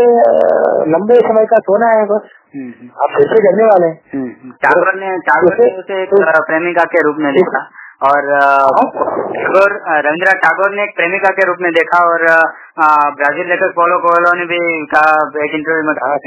लंबे 0.91 1.15
समय 1.19 1.45
का 1.45 1.57
सोना 1.59 1.88
है 1.95 2.06
बस। 2.06 2.29
हम्म, 2.56 2.89
आप 3.03 3.15
फिर 3.18 3.27
से 3.31 3.39
जगने 3.45 3.65
वाले 3.65 3.88
हैं। 3.88 4.00
हम्म। 4.13 4.51
टागोर 4.65 4.94
ने 4.95 5.18
टागोर 5.29 5.56
ने 5.59 5.69
उसे 5.79 6.01
एक 6.03 6.13
प्रेमिका 6.47 6.83
के 6.83 7.01
रूप 7.01 7.15
में 7.19 7.31
देखा 7.33 7.62
और 8.09 8.29
हाँ? 8.33 8.85
टागोर 9.33 9.73
रविंद्रनाथ 10.06 10.39
टागोर 10.44 10.71
ने 10.75 10.83
एक 10.83 10.95
प्रेमिका 10.95 11.29
के 11.29 11.47
रूप 11.47 11.57
में 11.62 11.71
देखा 11.71 12.00
और 12.06 12.23
ब्राज़ील 13.18 13.50
लेखक 13.50 13.73
पोलो 13.75 13.97
कोएलो 14.00 14.31
ने 14.39 14.45
भी 14.45 14.59
कहा 14.85 15.12
एक 15.45 15.56
इंटरव्यू 15.56 15.83
में 15.83 15.95
कहा 15.95 16.09
हाँ, 16.09 16.18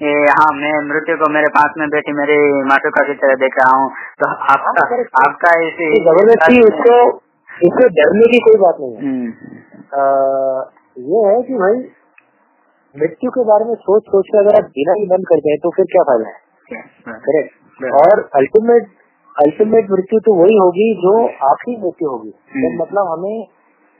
कि 0.00 0.14
हाँ 0.38 0.48
मैं 0.56 0.72
मृत्यु 0.88 1.16
को 1.16 1.30
मेरे 1.32 1.52
पास 1.58 1.78
में 1.78 1.88
बैठी 1.90 2.12
मेरी 2.12 2.38
मातृका 2.64 3.06
की 3.06 3.14
तरह 3.14 3.34
देख 3.34 3.60
रहा 3.60 3.76
हूँ। 3.76 3.90
तो 4.18 4.30
आपका 4.56 4.88
हाँ, 4.90 5.04
आपका 5.26 5.54
इसी 5.66 5.90
तो 5.94 6.04
ज़बरदस्ती 6.10 6.60
उसको 6.60 6.98
इससे 7.62 7.88
डरने 7.88 8.26
की 8.32 8.38
कोई 8.38 8.60
बात 8.60 8.76
नहीं 8.80 8.94
है। 8.94 9.00
हम्म, 9.00 9.28
ये 11.10 11.20
है 11.26 11.42
कि 11.42 11.54
भाई 11.54 11.76
मृत्यु 12.94 13.30
के 13.30 13.44
बारे 13.44 13.64
में 13.64 13.74
सोच 13.74 14.02
सोच 14.02 14.24
के 14.32 14.38
अगर 14.38 14.54
आप 14.54 14.68
जीना 14.70 14.92
ही 14.92 15.06
बंद 15.06 15.26
कर 15.28 15.36
दें 15.36 15.56
तो 15.58 15.70
फिर 15.70 15.84
क्या 15.84 16.02
फ़ायदा 16.02 16.28
है? 16.28 16.34
Hmm, 17.06 17.18
correct. 17.18 18.02
और 18.02 18.28
अल्टीमेट 18.36 18.86
अल्टीमेट 19.36 19.90
मृत्यु 19.90 20.20
तो 20.20 20.34
वही 20.34 20.56
होगी 20.56 20.94
जो 20.94 21.14
आखिरी 21.48 21.76
मृत्यु 21.76 22.08
होगी। 22.10 22.32
हम्म। 22.52 22.62
जब 22.62 22.82
मतलब 22.82 23.06
हमें 23.12 23.46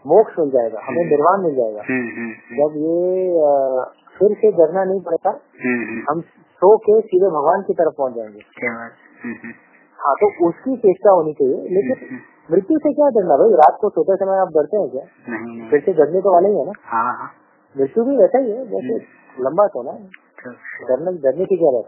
मोक्ष 0.07 0.39
मिल 0.39 0.51
जाएगा 0.51 0.81
हमें 0.87 1.05
निर्वाण 1.05 1.43
मिल 1.43 1.55
जाएगा। 1.55 1.83
हम्म, 1.89 2.09
हम्म, 2.09 2.31
हम्म, 2.31 2.57
जब 2.57 2.77
ये 2.77 3.85
फिर 4.19 4.35
से 4.35 4.51
डरना 4.53 4.85
नहीं 4.85 5.01
पड़ता 5.01 5.31
हम्म, 5.31 5.85
हम्म, 5.85 6.03
हम 6.11 6.21
सो 6.61 6.77
के 6.77 7.01
सीधे 7.01 7.27
भगवान 7.27 7.63
की 7.63 7.75
तरफ़ 7.75 7.95
पहुँच 7.99 8.15
जाएँगे। 8.15 8.67
हम्म, 8.67 9.33
हम्म, 9.33 9.53
हाँ 9.99 10.15
तो 10.21 10.49
उसकी 10.49 10.77
चेष्टा 10.77 11.11
होनी 11.11 11.33
चाहिए 11.33 11.55
लेकिन 11.55 12.07
हम्म, 12.11 12.19
मृत्यु 12.51 12.79
से 12.79 12.93
क्या 12.93 13.09
डरना? 13.09 13.37
भाई 13.37 13.53
रात 13.53 13.79
को 13.81 13.89
सोते 13.89 14.17
समय 14.17 14.39
आप 14.39 14.49
डरते 14.49 14.77
हैं 14.77 14.89
क्या? 14.91 15.03
नहीं 15.29 15.59
नहीं। 15.59 15.71
फिर 15.71 15.81
से 15.81 15.93
जगने 15.93 16.21
तो 16.21 16.33
वाले 16.33 16.49
ही 16.49 16.59
है 16.59 16.67
ना? 16.67 16.73
हाँ 16.85 17.19
हाँ। 17.19 17.31
मृत्यु 17.81 18.05
भी 18.05 18.17
वैसा 18.17 18.39
ही 18.39 18.51
है 18.51 18.67
जैसे 18.67 18.97
लंबा 19.45 19.67
सोना 19.67 19.91
है। 19.91 20.07
डरने 20.89 21.13
डरने 21.19 21.45
की 21.45 21.57
क्या 21.57 21.71
है. 21.71 21.83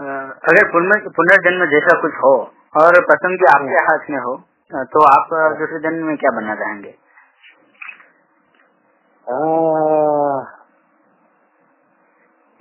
अ, 0.00 0.32
अगर 0.48 0.72
पुनर्- 0.72 1.14
पुनर्जन्म 1.16 1.70
जैसा 1.70 2.00
कुछ 2.02 2.12
हो 2.14 2.34
और 2.82 2.92
पसंद 3.04 3.38
की 3.38 3.44
आपके 3.44 3.84
हाथ 3.84 4.10
में 4.10 4.18
हो 4.18 4.36
तो 4.84 5.04
आप 5.04 5.56
दूसरे 5.58 5.78
जन्म 5.78 6.06
में 6.06 6.16
क्या 6.16 6.30
बनना 6.30 6.54
चाहेंगे? 6.54 6.94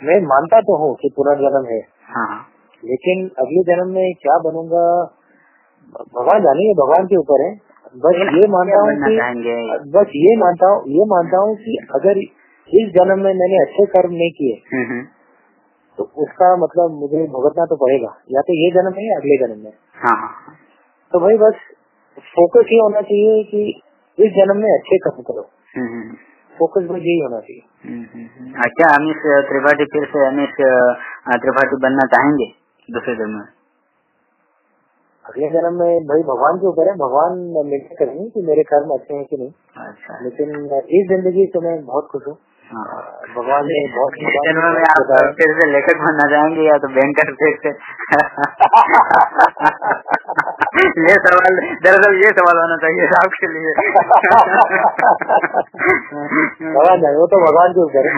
मैं 0.04 0.22
मानता 0.28 0.62
तो 0.62 0.78
हूँ 0.78 0.96
कि 0.96 1.10
पुनर्जन्म 1.16 1.82
हाँ। 2.16 2.28
हाँ। 2.28 2.48
लेकिन 2.86 3.30
अगले 3.40 3.64
जन्म 3.64 3.94
में 3.94 4.14
क्या 4.22 4.38
बनूँगा? 4.38 5.16
भगवान 5.92 6.44
जानेंगे 6.44 6.74
भगवान 6.74 7.08
के 7.08 7.18
ऊपर 7.18 7.42
है। 7.46 7.52
बस 7.96 8.16
ये 8.36 8.48
मानता 8.50 8.78
हूँ 8.82 9.90
बस 9.96 10.14
ये 10.16 10.36
मानता 10.38 10.70
हूँ 10.70 10.84
ये 10.90 11.06
मानता 11.06 11.38
हूँ 11.38 11.56
कि 11.56 11.78
अगर 11.96 12.20
इस 12.72 12.90
जन्म 12.94 13.20
में 13.20 13.34
मैंने 13.34 13.60
अच्छे 13.62 13.86
कर्म 13.86 14.14
नहीं 14.14 14.32
किए 14.32 14.54
हम्म, 14.74 14.86
हम्म, 14.92 15.04
तो 15.98 16.04
उसका 16.24 16.56
मतलब 16.56 16.96
मुझे 17.02 17.24
भुगतना 17.28 17.66
तो 17.66 17.76
पड़ेगा। 17.76 18.12
या 18.32 18.42
तो 18.42 18.54
ये 18.54 18.70
जन्म 18.72 18.96
में 18.98 19.04
या 19.10 19.18
अगले 19.18 19.38
जन्म 19.38 19.64
में। 19.64 19.72
हाँ 19.96 20.16
हाँ। 20.18 20.30
हाँ, 20.30 20.56
तो 21.12 21.20
भाई 21.20 21.38
बस 21.38 21.60
फोकस 22.36 22.72
ये 22.74 22.80
होना 22.80 23.02
चाहिए 23.02 23.44
कि 23.44 23.62
इस 24.18 24.32
जन्म 24.32 24.58
में 24.58 24.70
अच्छे 24.74 24.98
कर्म 24.98 25.22
करो। 25.22 25.46
हम्म, 25.78 25.88
हम्म, 25.88 26.16
फोकस 26.60 26.88
बस 26.92 27.02
यही 27.02 27.20
होना 27.20 27.40
चाहिए। 27.40 27.62
अच्छा 28.66 28.90
अमित 28.96 29.22
त्रिपाठी 29.50 29.86
फिर 29.86 30.06
से 30.06 30.26
अमीश 30.28 30.50
अ, 30.50 31.38
त्रिपाठी 31.38 31.82
बनना 31.82 32.06
चाहेंगे 32.16 32.48
दूसरे 32.90 33.16
जन्म 33.16 33.38
में? 33.38 33.46
अगले 35.26 35.50
जन्म 35.50 35.76
में 35.80 36.08
भाई 36.08 36.24
भगवान 36.24 36.58
के 36.58 36.68
ऊपर 36.68 36.88
है 36.88 36.94
भगवान 36.98 37.38
निर्णय 37.58 37.80
करेंगे 38.00 38.30
कि 38.30 38.42
मेरे 38.48 38.64
कर्म 38.64 38.90
अच्छे 38.94 39.14
हैं 39.14 39.26
कि 39.26 39.38
नहीं। 39.38 39.52
अच्छा। 39.84 40.18
लेकिन 40.24 40.50
इस 40.98 41.06
ज़िंदगी 41.08 41.46
से 41.46 41.60
मैं 41.60 41.76
बहुत 41.86 42.10
खुश 42.12 42.26
हूँ। 42.28 42.34
हाँ। 42.72 42.98
भगवान 43.36 43.66
ने 43.66 43.80
बहुत 43.96 44.18
जन्म 44.48 44.66
में 44.76 44.84
आप 44.84 45.12
फिर 45.40 45.54
से 45.60 45.68
लेखक 45.72 46.02
बनना 46.04 46.26
चाहेंगे 46.32 46.66
या 46.68 46.78
तो 46.78 46.88
बैंकर 46.88 47.32
फिर 47.34 47.56
से। 47.64 47.72
ये 50.84 51.16
सवाल 51.16 51.58
दरअसल 51.84 52.16
ये 52.16 52.30
सवाल 52.32 52.58
होना 52.58 52.78
चाहिए 52.78 53.08
आपके 53.18 53.48
लिए। 53.48 53.74
भगवान 56.74 57.06
वो 57.16 57.28
तो 57.28 57.40
भगवान 57.46 57.76
के 57.78 57.82
ऊपर 57.82 58.08
है। 58.08 58.14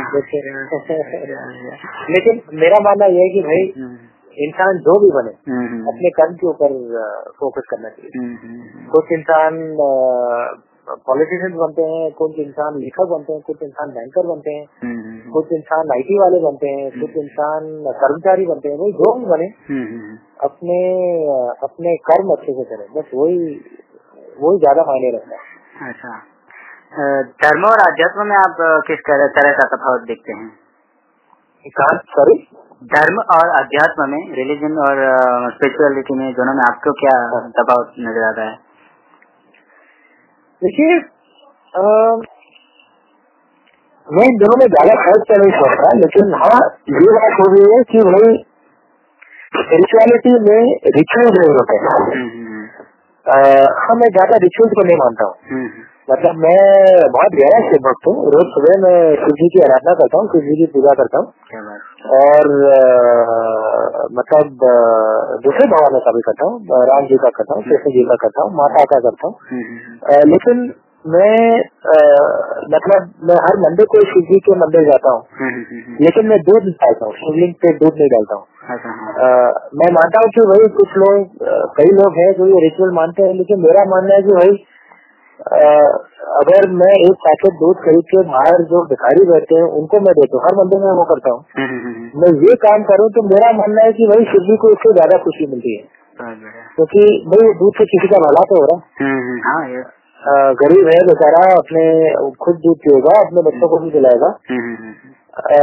लेकिन 2.09 2.41
मेरा 2.53 2.79
मानना 2.79 3.05
यह 3.05 3.21
है 3.21 3.29
कि 3.29 3.41
भाई 3.41 3.63
इंसान 4.37 4.77
जो 4.79 4.93
भी 4.99 5.09
बने 5.11 5.31
अपने 5.89 6.09
कर्म 6.15 6.33
के 6.35 6.47
ऊपर 6.47 6.73
फोकस 7.39 7.67
करना 7.69 7.89
चाहिए। 7.89 8.09
कुछ 8.91 9.11
इंसान 9.11 9.59
पॉलिटिशियन 11.05 11.53
बनते 11.57 11.83
हैं 11.83 12.09
कुछ 12.13 12.39
इंसान 12.39 12.75
लेखक 12.79 13.07
बनते 13.11 13.33
हैं 13.33 13.41
कुछ 13.41 13.61
इंसान 13.63 13.91
बैंकर 13.91 14.27
बनते 14.27 14.51
हैं 14.51 14.65
कुछ 15.31 15.53
इंसान 15.53 15.91
आईटी 15.91 16.19
वाले 16.19 16.39
बनते 16.39 16.69
हैं 16.69 16.89
कुछ 16.99 17.15
इंसान 17.17 17.69
कर्मचारी 18.01 18.45
बनते 18.45 18.69
हैं 18.69 18.77
वही 18.77 18.91
जो 18.93 19.13
भी 19.13 19.25
बने 19.25 19.47
अपने 20.43 20.77
अपने 21.63 21.95
कर्म 22.09 22.31
अच्छे 22.35 22.53
से 22.53 22.63
करें। 22.65 22.85
बस 22.93 23.09
वही 23.13 23.39
वही 24.41 24.59
ज़्यादा 24.59 24.83
मायने 24.83 25.11
रखता 25.17 25.35
है। 25.35 25.89
अच्छा। 25.89 26.13
धर्म 27.43 27.65
और 27.69 27.81
अध्यात्म 27.83 28.27
में 28.27 28.35
आप 28.35 28.61
किस 28.87 28.99
तरह 29.07 29.27
तरह 29.37 29.57
का 29.57 29.65
तफावत 29.75 30.07
देखते 30.07 30.33
हैं? 30.33 30.47
सॉरी 32.11 32.35
धर्म 32.85 33.19
और 33.33 33.49
अध्यात्म 33.57 34.05
में 34.09 34.23
रिलीजन 34.37 34.73
और 34.85 34.99
स्पिरिचुअलिटी 35.53 36.15
में 36.17 36.25
दोनों 36.39 36.53
में 36.55 36.63
आपको 36.63 36.91
क्या 36.99 37.13
दबाव 37.57 37.83
नज़र 38.07 38.25
आता 38.27 38.47
है? 38.49 38.55
देखिए 40.61 40.97
मैं 44.07 44.25
इन 44.25 44.35
दोनों 44.41 44.57
में 44.59 44.65
ज़्यादा 44.67 44.97
फ़र्क 45.03 45.23
तो 45.29 45.37
नहीं 45.41 45.53
सोचता 45.55 45.93
लेकिन 45.99 46.33
हाँ 46.41 46.59
ये 46.95 47.15
बात 47.15 47.39
हो 47.39 47.47
गई 47.53 47.71
है 47.71 47.79
कि 47.93 48.03
भाई 48.09 48.35
स्पिरिचुअलिटी 49.55 50.33
में 50.45 50.61
रिचुअल्स 50.97 51.39
नहीं 51.39 51.55
होते 51.57 51.79
हैं। 51.81 51.91
हाँ 53.81 53.95
मैं 54.01 54.09
ज़्यादा 54.17 54.37
रिचुअल्स 54.43 54.77
को 54.79 54.85
नहीं 54.87 54.97
मानता 54.97 55.27
हूँ। 55.27 55.61
मतलब 56.09 56.35
मैं 56.35 56.57
बहुत 57.13 57.35
गहरा 57.38 57.59
शिव 57.67 57.79
भक्त 57.85 58.07
हूँ। 58.07 58.15
रोज 58.33 58.50
सुबह 58.55 58.75
मैं 58.81 58.97
शिव 59.21 59.31
जी 59.39 59.47
की 59.53 59.62
आराधना 59.67 59.93
करता 60.01 60.19
हूँ 60.19 60.27
शिव 60.33 60.41
जी 60.50 60.55
की 60.59 60.65
पूजा 60.74 60.93
करता 61.00 61.17
हूँ। 61.17 61.27
और 62.17 62.51
मतलब 64.19 64.65
दूसरे 65.45 65.67
भगवानों 65.67 66.00
का 66.07 66.12
भी 66.12 66.21
करता 66.21 66.50
हूँ 66.50 66.81
राम 66.91 67.07
जी 67.07 67.17
का 67.24 67.29
करता 67.38 67.55
हूँ 67.55 67.63
कृष्ण 67.63 67.93
जी 67.97 68.03
का 68.03 68.15
करता 68.25 68.43
हूँ 68.43 68.53
माता 68.55 68.83
का 68.93 69.00
करता 69.00 69.27
हूँ। 69.27 69.62
लेकिन 70.33 70.62
मैं 71.05 71.33
अ, 71.88 71.97
मतलब 72.69 73.09
मैं 73.29 73.35
हर 73.41 73.57
मंदिर 73.59 73.85
को 73.89 74.00
शिव 74.12 74.21
जी 74.29 74.39
के 74.45 74.55
मंदिर 74.59 74.85
जाता 74.85 75.12
हूँ। 75.12 75.50
लेकिन 76.01 76.27
मैं 76.27 76.39
दूध 76.43 76.63
नहीं 76.63 76.77
डालता 76.85 77.05
हूँ 77.05 77.13
शिवलिंग 77.15 77.53
पे 77.65 77.74
दूध 77.81 78.00
नहीं 78.00 78.09
डालता 78.09 78.35
हूँ। 78.35 78.45
अच्छा 78.75 78.93
हाँ। 79.01 79.51
मैं 79.81 79.91
मानता 79.97 80.24
हूँ 80.24 80.31
कि 80.38 80.47
वही 80.51 80.69
कुछ 80.77 80.95
लोग 80.97 81.43
कई 81.77 81.91
लोग 82.00 82.17
हैं 82.21 82.31
जो 82.38 82.47
ये 82.47 82.63
रिचुअल 82.63 82.95
मानते 82.95 83.27
हैं 83.27 83.33
लेकिन 83.33 83.62
मेरा 83.62 83.83
मानना 83.89 84.15
है 84.15 84.21
कि 84.21 84.33
अ, 84.38 84.55
अगर 85.39 86.69
मैं 86.71 86.93
एक 87.05 87.11
पैकेट 87.11 87.53
दूध 87.53 87.75
खरीद 87.75 88.03
के 88.11 88.21
बाहर 88.23 88.63
जो 88.63 88.85
भिखारी 88.85 89.25
बैठते 89.25 89.55
हैं 89.55 89.63
उनको 89.63 89.97
मैं 89.97 90.13
देता 90.13 90.37
हूँ। 90.37 90.43
हर 90.43 90.55
मंदिर 90.55 90.79
में 90.79 90.91
वो 90.91 91.03
करता 91.03 91.31
हूँ। 91.31 91.45
मैं 92.15 92.49
ये 92.49 92.55
काम 92.55 92.83
करूँ 92.83 93.09
तो 93.09 93.23
मेरा 93.23 93.51
मानना 93.51 93.85
है 93.85 93.93
कि 93.93 94.07
भाई 94.07 94.23
शिव 94.25 94.41
जी 94.41 94.57
को 94.57 94.69
इससे 94.69 94.93
ज़्यादा 94.93 95.23
खुशी 95.23 95.47
मिलती 95.47 95.77
है। 95.77 95.83
क्योंकि 96.75 97.23
भाई 97.27 97.47
वो 97.47 97.53
दूध 97.53 97.73
से 97.77 97.85
किसी 97.85 98.07
का 98.07 98.17
भला 98.17 98.43
तो 98.43 98.61
हो 98.61 98.65
रहा 98.65 98.77
है। 98.77 99.07
हम्म, 99.07 99.29
हम्म, 99.29 99.39
हाँ 99.39 99.69
गरीब 100.53 100.85
है 100.85 100.99
बेचारा 101.07 101.53
अपने 101.53 102.13
खुद 102.29 102.55
दूध 102.55 102.77
पिएगा 102.77 103.27
अपने 103.27 103.41
बच्चों 103.41 103.69
को 103.69 103.77
भी 103.77 103.89
हम्म, 104.51 104.59
हम्म, 104.59 104.75
हम्म, 104.75 105.13
अ, 105.37 105.59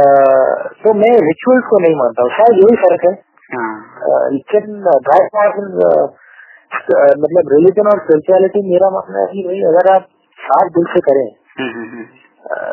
तो 0.83 0.93
मैं 0.93 1.19
रिचुअल्स 1.27 1.63
को 1.65 1.79
नहीं 1.79 1.95
मानता 1.95 2.21
हूँ। 2.21 2.29
शायद 2.29 2.53
यही 2.53 2.75
फ़र्क 2.75 3.01
है। 3.05 3.33
हाँ। 3.59 3.85
लेकिन 4.31 4.83
मतलब 7.19 7.51
रिलीजन 7.53 7.87
और 7.87 7.99
स्पिरिचुअलिटी 7.99 8.61
मेरा 8.71 8.89
मानना 8.89 9.19
है 9.19 9.25
कि 9.27 9.43
भाई 9.47 9.61
अगर 9.71 9.93
आप 9.93 10.07
साफ़ 10.39 10.69
दिल 10.69 10.85
से 10.93 10.99
करें 10.99 11.25
हम्म, 11.59 11.71
हम्म, 11.73 11.89
हम्म, 11.89 12.03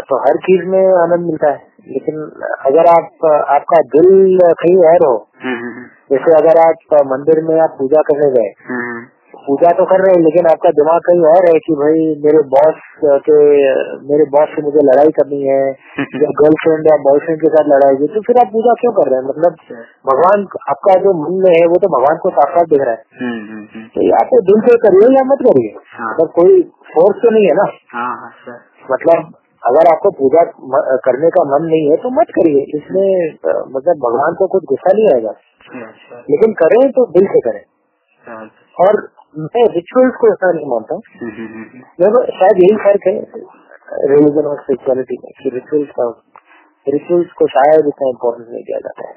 तो 0.00 0.16
हर 0.18 0.36
चीज़ 0.36 0.64
में 0.64 0.80
आनंद 1.02 1.26
मिलता 1.26 1.50
है। 1.50 1.68
लेकिन 1.88 2.16
अगर 2.66 2.86
आप 2.90 3.26
आपका 3.48 3.82
दिल 3.94 4.38
कहीं 4.62 4.76
और 4.92 5.04
हो 5.06 5.12
हम्म, 5.42 5.56
हम्म, 5.56 5.84
जैसे 6.10 6.32
अगर 6.38 6.60
आप 6.60 6.96
मंदिर 7.06 7.42
में 7.44 7.60
आप 7.60 7.76
पूजा 7.78 8.02
करने 8.02 8.30
गए 8.30 8.48
पूजा 9.46 9.70
तो 9.78 9.84
कर 9.84 10.02
रहे 10.02 10.14
हैं 10.14 10.22
लेकिन 10.24 10.46
आपका 10.46 10.70
दिमाग 10.70 11.00
कहीं 11.00 11.22
और 11.30 11.46
है 11.48 11.58
कि 11.66 11.74
भाई 11.74 12.02
मेरे 12.24 12.40
बॉस 12.54 12.80
के 13.28 13.36
मेरे 14.10 14.24
बॉस 14.34 14.52
से 14.56 14.62
मुझे 14.62 14.84
लड़ाई 14.88 15.12
करनी 15.18 15.40
है 15.42 15.60
या 16.24 16.30
गर्लफ्रेंड 16.40 16.88
या 16.92 16.96
बॉयफ्रेंड 17.06 17.40
के 17.40 17.50
साथ 17.54 17.70
लड़ाई 17.72 17.98
हुई 18.00 18.10
तो 18.14 18.22
फिर 18.28 18.40
आप 18.44 18.52
पूजा 18.52 18.74
क्यों 18.80 18.92
कर 18.92 19.10
रहे 19.10 19.20
हैं? 19.20 19.26
मतलब 19.28 19.56
भगवान 20.06 20.46
आपका 20.74 20.94
जो 20.94 21.14
मन 21.20 21.38
में 21.44 21.50
है 21.50 21.66
वो 21.66 21.80
तो 21.84 21.88
भगवान 21.88 22.16
को 22.16 22.30
साफ़ 22.30 22.54
साफ़ 22.56 22.68
दिख 22.68 22.80
रहा 22.80 22.90
है। 22.90 23.04
हम्म, 23.22 23.40
हम्म, 23.50 23.66
हम्म, 23.74 23.86
तो 23.86 24.06
या 24.06 24.22
तो 24.32 24.40
दिल 24.42 24.60
से 24.60 24.76
करिए 24.78 25.16
या 25.16 25.24
मत 25.24 25.44
करिए? 25.48 25.74
हाँ। 25.92 26.10
मतलब 26.12 26.32
कोई 26.40 26.62
फोर्स 26.94 27.22
तो 27.22 27.30
नहीं 27.30 27.44
है 27.44 27.54
ना? 27.54 27.68
हाँ 27.92 28.10
हाँ 28.16 28.58
मतलब 28.90 29.32
अगर 29.64 29.88
आपको 29.92 30.10
पूजा 30.10 30.42
करने 31.06 31.30
का 31.30 31.44
मन 31.44 31.66
नहीं 31.66 31.90
है 31.90 31.96
तो 31.96 32.10
मत 32.10 32.26
करिए। 32.38 32.60
इसमें 32.74 33.08
मतलब 33.46 33.96
भगवान 34.04 34.34
को 34.34 34.46
कुछ 34.46 34.62
गुस्सा 34.64 34.92
नहीं 34.94 35.08
आएगा। 35.14 35.34
लेकिन 36.30 36.52
करें 36.52 36.90
तो 36.90 37.06
दिल 37.06 37.26
से 37.26 37.40
करें। 37.40 37.60
और 38.80 39.08
मैं 39.34 39.64
रिचुअल्स 39.72 40.14
को 40.16 40.28
ऐसा 40.32 40.52
नहीं 40.52 40.66
मानता 40.66 40.94
हूँ। 40.94 41.02
देखो 42.00 42.22
शायद 42.38 42.62
यही 42.62 42.76
फ़र्क 42.76 43.06
है 43.06 43.14
रिलीजन 44.10 44.46
और 44.46 44.60
स्पिरिचुअलिटी 44.60 45.16
में 45.24 45.32
कि 45.42 45.50
रिचुअल्स 45.50 45.90
का 45.90 46.06
रिचुअल्स 46.86 47.32
को 47.32 47.46
शायद 47.46 47.86
इतना 47.86 48.08
इम्पोर्टेंस 48.08 48.48
नहीं 48.50 48.62
दिया 48.62 48.78
जाता 48.78 49.08
है। 49.08 49.14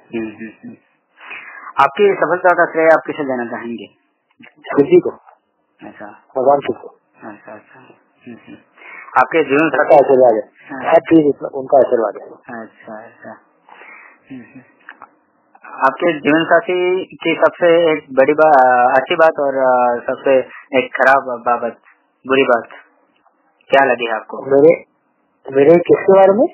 आपकी 1.82 2.14
सफलता 2.14 2.56
का 2.56 2.66
श्रेय 2.66 2.90
आप 2.94 3.04
किसे 3.06 3.24
देना 3.24 3.46
चाहेंगे? 3.46 3.88
खुशी 4.74 5.00
को। 5.00 5.10
अच्छा। 5.82 6.06
भगवान 6.38 6.60
शिव 6.60 6.76
को। 6.82 6.88
अच्छा 7.30 7.54
अच्छा। 7.54 7.80
आपके 9.20 9.44
जीवन 9.44 9.66
उनका 9.66 9.96
आशीर्वाद 9.96 10.34
है। 10.34 10.90
हर 10.90 11.00
चीज़ 11.00 11.44
उनका 11.46 11.78
आशीर्वाद 11.78 12.18
है। 12.22 12.28
अच्छा 12.62 12.98
अच्छा। 13.04 13.34
आपके 15.66 16.12
जीवन 16.20 16.44
साथी 16.44 16.80
की 17.24 17.34
सबसे 17.36 17.68
एक 17.92 18.08
बड़ी 18.20 18.34
बात 18.40 18.98
अच्छी 18.98 19.16
बात 19.22 19.40
और 19.44 19.56
सबसे 20.08 20.36
एक 20.80 20.90
खराब 20.96 21.30
बाबत 21.48 21.78
बुरी 22.26 22.44
बात 22.44 22.76
क्या 23.70 23.86
लगी 23.86 24.10
आपको? 24.16 24.42
मेरे 24.52 24.74
मेरे 25.46 25.78
किसके 25.90 26.14
बारे 26.14 26.36
में? 26.40 26.46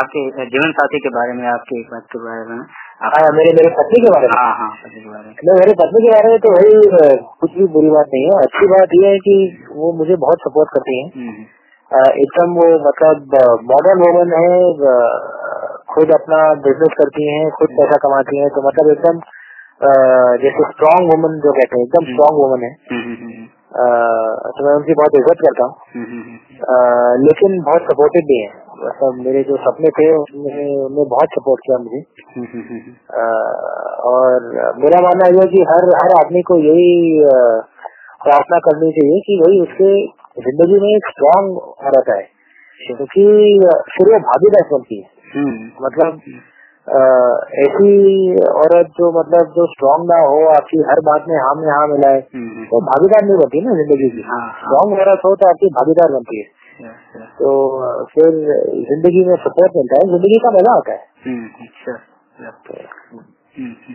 आपके 0.00 0.46
जीवन 0.54 0.72
साथी 0.72 0.98
के 0.98 1.08
बारे 1.08 1.32
में 1.32 1.46
आपके 1.48 1.78
एक 1.80 1.86
बात 1.92 2.06
के 2.12 2.18
बारे 2.18 2.44
में। 2.50 2.64
हाँ 3.04 3.30
मेरे 3.36 3.52
मेरे 3.58 3.70
पत्नी 3.78 4.00
के 4.04 4.10
बारे 4.10 4.26
में? 4.26 4.34
हाँ 4.36 4.52
हाँ 4.58 4.70
के 4.84 5.04
बारे 5.08 5.28
में। 5.28 5.56
मेरे 5.60 5.74
पत्नी 5.80 6.02
के 6.06 6.12
बारे 6.14 6.30
में 6.32 6.38
तो 6.46 6.52
वही 6.56 7.24
कुछ 7.40 7.56
भी 7.58 7.66
बुरी 7.76 7.90
बात 7.90 8.14
नहीं 8.14 8.24
है। 8.24 8.38
अच्छी 8.42 8.66
बात 8.66 8.96
यह 9.00 9.08
है 9.08 9.18
कि 9.28 9.36
वो 9.72 9.92
मुझे 9.98 10.16
बहुत 10.26 10.46
सपोर्ट 10.48 10.74
करती 10.74 10.98
है। 11.00 11.06
हम्म, 11.16 11.46
एकदम 12.24 12.54
वो 12.60 12.68
मतलब 12.84 13.36
मॉडर्न 13.72 14.04
वुमन 14.04 14.36
है 14.38 14.52
खुद 15.94 16.12
अपना 16.14 16.38
बिज़नेस 16.66 16.94
करती 16.98 17.26
हैं 17.30 17.50
खुद 17.58 17.74
पैसा 17.80 17.96
कमाती 18.04 18.38
हैं 18.38 18.48
तो 18.50 18.62
मतलब 18.68 18.90
एकदम 18.90 19.18
जैसे 20.42 20.64
स्ट्रांग 20.66 21.08
वुमन 21.10 21.38
जो 21.44 21.52
कहते 21.52 21.78
हैं 21.78 21.84
एकदम 21.86 22.04
स्ट्रांग 22.10 22.40
वुमन 22.40 22.64
है। 22.64 22.70
हम्म, 22.90 23.02
हम्म, 23.02 23.16
हम्म, 23.22 23.46
तो 24.56 24.64
मैं 24.66 24.74
उनकी 24.74 24.94
बहुत 24.94 25.16
इज़्ज़त 25.16 25.40
करता 25.46 25.64
हूँ। 25.64 25.72
लेकिन 27.24 27.56
बहुत 27.62 27.88
सपोर्टिव 27.92 28.26
भी 28.28 28.36
है। 28.42 28.50
मतलब 28.84 29.18
मेरे 29.24 29.42
जो 29.42 29.56
सपने 29.56 29.90
थे 29.96 30.06
उनमें 30.16 30.52
उन्होंने 30.76 31.08
बहुत 31.10 31.34
सपोर्ट 31.38 31.64
किया 31.66 31.78
मुझे। 31.78 32.00
और 34.10 34.46
मेरा 34.84 35.00
मानना 35.00 35.28
ये 35.28 35.40
है 35.40 35.46
कि 35.46 35.64
हर 35.70 35.88
हर 36.02 36.14
आदमी 36.18 36.42
को 36.42 36.58
यही 36.58 36.90
प्रार्थना 38.24 38.58
करनी 38.68 38.92
चाहिए 38.92 39.20
कि 39.26 39.40
भाई 39.40 39.60
उसके 39.60 39.90
ज़िंदगी 40.44 40.78
में 40.84 40.88
एक 40.90 41.10
स्ट्रांग 41.10 41.50
औरत 41.58 42.08
है। 42.08 42.22
क्योंकि 42.80 43.26
फिर 43.90 44.12
वो 44.12 44.18
भागीदार 44.28 44.68
बनती 44.72 45.00
है। 45.02 45.13
मतलब 45.82 46.20
अ, 46.88 46.98
ऐसी 47.58 47.92
औरत 48.48 48.86
जो 48.86 49.20
मतलब 49.20 49.46
जो 49.50 49.66
स्ट्रांग 49.66 50.04
ना 50.08 50.16
हो 50.20 50.40
आपकी 50.48 50.78
हर 50.78 51.00
बात 51.00 51.24
में 51.28 51.36
हाँ 51.36 51.54
में 51.54 51.68
हाँ 51.68 51.86
मिलाए 51.88 52.18
हम्म, 52.34 52.48
हम्म, 52.48 52.64
तो 52.64 52.80
भागीदार 52.80 53.24
नहीं 53.24 53.36
बनती 53.36 53.60
ना 53.60 53.74
ज़िंदगी 53.74 54.08
की। 54.10 54.22
हाँ, 54.22 54.40
हाँ। 54.40 54.52
स्ट्रांग 54.58 54.92
औरत 54.98 55.20
हो 55.24 55.34
तो 55.36 55.48
आपकी 55.48 55.66
भागीदार 55.66 56.12
बनती 56.12 56.40
है। 56.40 56.44
तो 57.38 57.50
फिर 58.04 58.30
ज़िंदगी 58.88 59.24
में 59.24 59.36
सपोर्ट 59.36 59.72
मिलता 59.76 59.94
है 59.94 60.10
ज़िंदगी 60.10 60.38
का 60.38 60.50
मज़ा 60.50 60.76
आता 60.76 60.92
है। 60.92 61.06
हम्म. 61.26 61.48
हम्म, 63.58 63.72
हम्म। 63.72 63.94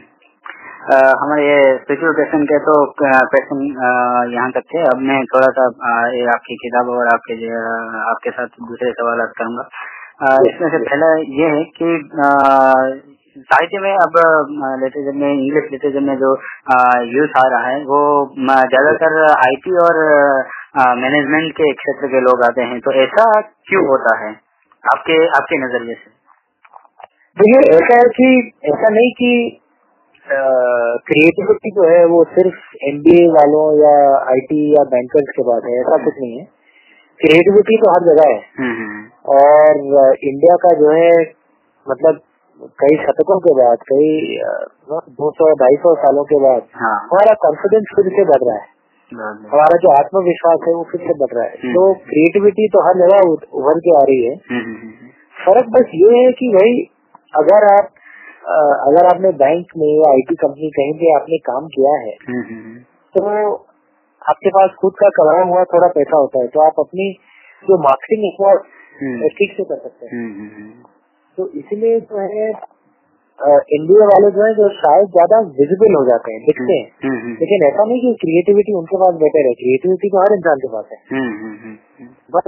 अ, 0.93 0.98
हमारे 1.22 1.43
ये 1.48 1.77
स्पिरिचुअल 1.77 2.13
क्वेश्चन 2.13 2.43
के 2.43 2.60
तो 2.60 2.74
क्वेश्चन 3.01 3.63
यहाँ 4.34 4.51
तक 4.51 4.63
थे। 4.74 4.84
अब 4.84 4.98
मैं 4.98 5.25
थोड़ा 5.25 5.48
सा 5.48 5.65
आपकी 6.36 6.55
किताब 6.55 6.89
और 6.89 7.08
आपके 7.08 7.50
आपके 8.12 8.29
साथ 8.29 8.48
दूसरे 8.48 8.91
सवाल 8.91 9.25
करूँगा। 9.38 9.67
इसमें 10.20 10.70
से 10.72 10.78
पहला 10.80 11.10
ये 11.34 11.46
है 11.52 11.64
कि 11.76 11.90
साहित्य 13.42 13.80
में 13.80 13.92
अब 13.92 14.18
लिटरेचर 14.82 15.14
में 15.20 15.28
इंग्लिश 15.28 15.70
लिटरेचर 15.72 16.04
में 16.08 16.16
जो 16.24 16.32
यूथ 17.12 17.38
आ 17.38 17.44
रहा 17.54 17.68
है 17.68 17.78
वो 17.92 18.00
ज़्यादातर 18.40 19.16
आईटी 19.28 19.78
और 19.84 20.00
मैनेजमेंट 20.98 21.52
के 21.60 21.72
क्षेत्र 21.74 22.08
के 22.08 22.22
लोग 22.22 22.44
आते 22.46 22.66
हैं। 22.72 22.80
तो 22.80 22.92
ऐसा 23.04 23.30
क्यों 23.70 23.86
होता 23.88 24.18
है? 24.18 24.32
आपके 24.84 25.16
आपके 25.38 25.62
नज़रिए 25.64 25.96
से। 25.96 26.12
देखिए 27.38 27.78
ऐसा 27.78 27.98
है 27.98 28.10
कि 28.20 28.30
ऐसा 28.74 28.90
नहीं 28.90 29.12
कि 29.22 29.32
क्रिएटिविटी 31.08 31.72
जो 31.76 31.90
है 31.90 32.06
वो 32.06 32.24
सिर्फ़ 32.32 32.86
एमबीए 32.90 33.28
वालों 33.34 33.66
या 33.82 33.94
आईटी 34.32 34.62
या 34.74 34.84
बैंकर्स 34.92 35.32
के 35.38 35.44
पास 35.44 35.70
है 35.70 35.80
ऐसा 35.80 36.04
कुछ 36.06 36.20
नहीं 36.20 36.40
है। 36.40 36.48
क्रिएटिविटी 37.20 37.78
तो 37.78 37.92
हर 37.92 38.06
जगह 38.06 38.30
है। 38.30 38.40
हम्म, 38.60 38.74
हम्म, 38.76 39.06
और 39.36 40.18
इंडिया 40.24 40.56
का 40.66 40.74
जो 40.82 40.92
है 40.94 41.12
मतलब 41.86 42.20
कई 42.82 42.96
शतकों 42.98 43.38
के 43.40 43.54
बाद 43.58 43.84
कई 43.90 44.08
दो 45.18 45.30
सौ 45.32 45.50
ढाई 45.60 45.78
सौ 45.84 45.94
सालों 46.00 46.24
के 46.32 46.40
बाद 46.44 46.64
हाँ। 46.80 46.96
हमारा 47.04 47.36
कॉन्फिडेंस 47.44 47.92
फिर 47.96 48.10
से 48.16 48.26
बढ़ 48.32 48.44
रहा 48.48 48.56
है। 48.56 48.68
हमारा 49.12 49.78
जो 49.84 49.92
आत्मविश्वास 49.92 50.66
है 50.68 50.74
वो 50.74 50.84
फिर 50.92 51.02
से 51.02 51.14
बढ़ 51.20 51.36
रहा 51.36 51.46
है। 51.46 51.54
हम्म। 51.64 51.74
तो 51.74 51.86
क्रिएटिविटी 52.10 52.68
तो 52.68 52.82
हर 52.88 52.98
जगह 52.98 53.32
उभर 53.62 53.80
के 53.86 53.96
आ 53.98 54.04
रही 54.10 54.26
है। 54.26 54.36
फ़र्क 55.38 55.72
बस 55.76 55.96
ये 55.96 56.18
है 56.18 56.32
कि 56.42 56.52
भाई 56.56 56.76
अगर 57.34 57.66
आप 57.70 57.96
अगर 58.50 59.06
आपने 59.06 59.32
बैंक 59.40 59.74
में 59.78 59.88
या 59.88 60.12
आईटी 60.12 60.36
कंपनी 60.36 60.70
कहीं 60.76 60.94
भी 61.00 61.10
आपने 61.16 61.38
काम 61.48 61.66
किया 61.74 61.96
है 62.00 62.14
तो 63.16 63.24
आपके 64.22 64.50
पास 64.50 64.76
खुद 64.82 64.94
का 65.00 65.10
कमाया 65.10 65.44
हुआ 65.44 65.64
थोड़ा 65.74 65.88
पैसा 65.88 66.18
होता 66.18 66.40
है 66.40 66.48
तो 66.48 66.62
आप 66.62 66.80
अपनी 66.80 67.12
जो 67.66 67.78
मार्केटिंग 67.84 68.26
है 68.26 68.32
वो 68.40 68.52
हम्म, 69.00 69.28
ठीक 69.38 69.54
से 69.58 69.64
कर 69.64 69.78
सकते 69.78 70.06
हैं। 70.06 70.12
हम्म, 70.14 70.32
हम्म, 70.40 70.50
हम्म, 70.56 70.72
तो 71.38 71.48
इसलिए 71.60 72.00
जो 72.00 72.28
है 72.34 72.52
इंडिया 73.76 74.06
वाले 74.06 74.30
जो 74.32 74.46
है 74.46 74.54
जो 74.56 74.70
शायद 74.78 75.06
ज़्यादा 75.10 75.40
विजिबल 75.60 75.94
हो 75.96 76.04
जाते 76.06 76.34
हैं 76.34 76.42
दिखते 76.46 76.74
हैं। 76.74 76.88
हम्म, 77.04 77.20
हम्म, 77.20 77.36
लेकिन 77.40 77.66
ऐसा 77.68 77.84
नहीं 77.84 78.00
कि 78.02 78.14
क्रिएटिविटी 78.22 78.74
उनके 78.74 78.98
पास 78.98 79.16
बेटर 79.22 79.48
है। 79.48 79.54
क्रिएटिविटी 79.54 80.10
तो 80.10 80.22
हर 80.22 80.36
इंसान 80.36 80.64
के 80.64 80.72
पास 80.74 80.90
है। 80.92 80.98
हम्म, 81.12 81.30
हम्म, 81.38 81.56
हम्म, 81.64 81.78
हम्म, 82.00 82.10
बस 82.36 82.46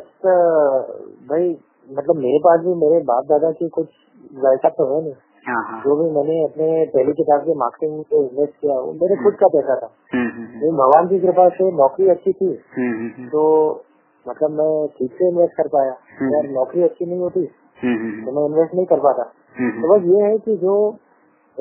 भाई 1.30 1.50
मतलब 1.90 2.16
मेरे 2.16 2.40
पास 2.40 2.60
भी 2.60 2.74
मेरे 2.82 3.00
बाप 3.06 3.26
दादा 3.30 3.52
की 3.52 3.70
कुछ 3.70 3.88
वैसा 4.46 4.70
तो 4.70 4.90
है 4.94 5.02
नहीं। 5.04 5.14
जो 5.50 5.96
भी 5.96 6.16
मैंने 6.16 6.44
अपने 6.44 6.86
पहली 6.86 7.14
किताब 7.14 7.42
के 7.42 7.56
मार्केटिंग 7.56 8.00
में 8.00 8.30
इन्वेस्ट 8.30 8.54
किया 8.62 8.74
वो 8.74 8.94
मेरे 8.94 9.16
खुद 9.16 9.34
का 9.34 9.48
पैसा 9.48 9.76
था। 9.76 10.18
हम्म, 10.18 10.32
हम्म, 10.32 10.44
हम्म, 10.44 10.54
लेकिन 10.54 10.72
भगवान 10.72 11.08
की 11.08 11.20
कृपा 11.20 11.50
से 11.50 11.72
नौकरी 11.72 12.08
अच्छी 12.10 12.32
थी। 12.34 12.60
हम्म, 12.78 12.98
हम्म, 12.98 13.12
हम्म, 13.18 13.28
तो 13.28 13.74
मतलब 14.28 14.52
मैं 14.52 14.88
ठीक 14.88 15.12
से 15.14 15.30
इन्वेस्ट 15.30 15.54
कर 15.54 15.68
पाया। 15.68 15.96
हम्म। 16.20 16.38
अगर 16.38 16.50
नौकरी 16.50 16.84
अच्छी 16.84 17.06
नहीं 17.06 17.20
होती 17.20 17.50
हम्म, 17.84 17.96
हम्म, 17.96 18.26
तो 18.26 18.32
मैं 18.32 18.46
इन्वेस्ट 18.46 18.76
नहीं 18.76 18.86
कर 18.86 19.00
पाता। 19.00 19.34
हम्म, 19.58 19.82
तो 19.82 19.88
बस 19.88 20.06
ये 20.06 20.22
है 20.24 20.38
कि 20.38 20.58
जो 20.58 20.96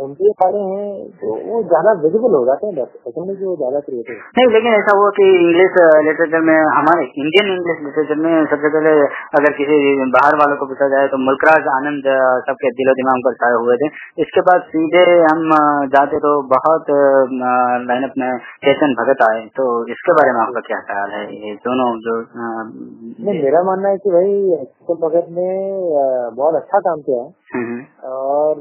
एमपीए 0.01 0.35
वाले 0.41 0.61
हैं 0.67 0.91
तो 1.21 1.35
वो 1.47 1.63
ज़्यादा 1.71 1.93
विजिबल 2.03 2.37
हो 2.37 2.43
जाते 2.47 2.67
हैं 2.67 2.75
बस 2.77 2.93
कि 3.07 3.45
वो 3.45 3.55
ज़्यादा 3.57 3.81
क्रिएटिव 3.87 4.21
नहीं 4.39 4.53
लेकिन 4.53 4.75
ऐसा 4.75 4.97
हुआ 4.99 5.11
कि 5.17 5.27
इंग्लिश 5.39 5.79
लिटरेचर 6.07 6.45
में 6.47 6.55
हमारे 6.77 7.07
इंडियन 7.23 7.51
इंग्लिश 7.55 7.83
लिटरेचर 7.87 8.21
में 8.23 8.33
सबसे 8.53 8.73
पहले 8.77 8.95
अगर 9.39 9.57
किसी 9.59 9.79
बाहर 10.15 10.39
वालों 10.41 10.57
को 10.61 10.69
पूछा 10.71 10.89
जाए 10.93 11.09
तो 11.09 11.21
मुल्कराज 11.25 11.69
आनंद 11.73 12.09
सबके 12.47 12.71
दिलो 12.81 12.95
दिमाग 13.01 13.25
पर 13.27 13.37
छाए 13.41 13.59
हुए 13.59 13.77
थे। 13.81 13.89
इसके 14.23 14.45
बाद 14.49 14.69
सीधे 14.71 15.05
हम 15.23 15.43
जाते 15.93 16.21
तो 16.21 16.33
बहुत 16.51 16.91
लाइनअप 17.89 18.15
में 18.19 18.31
चेतन 18.65 18.95
भगत 19.01 19.25
आए। 19.27 19.43
तो 19.57 19.67
इसके 19.95 20.17
बारे 20.21 20.33
में 20.33 20.41
आपका 20.41 20.65
क्या 20.69 20.81
ख्याल 20.89 21.11
है? 21.11 21.23
ये 21.41 21.55
दोनों 21.67 21.89
जो 22.07 22.17
नहीं 22.31 23.43
मेरा 23.43 23.63
मानना 23.65 23.89
है 23.89 23.97
कि 23.99 24.11
भाई 24.11 24.33
चेतन 24.63 25.01
भगत 25.03 25.31
ने 25.33 25.51
बहुत 26.37 26.55
अच्छा 26.57 26.81
काम 26.81 27.01
किया 27.03 27.21
है। 27.21 27.29
हम्म, 27.53 27.79
और 28.09 28.59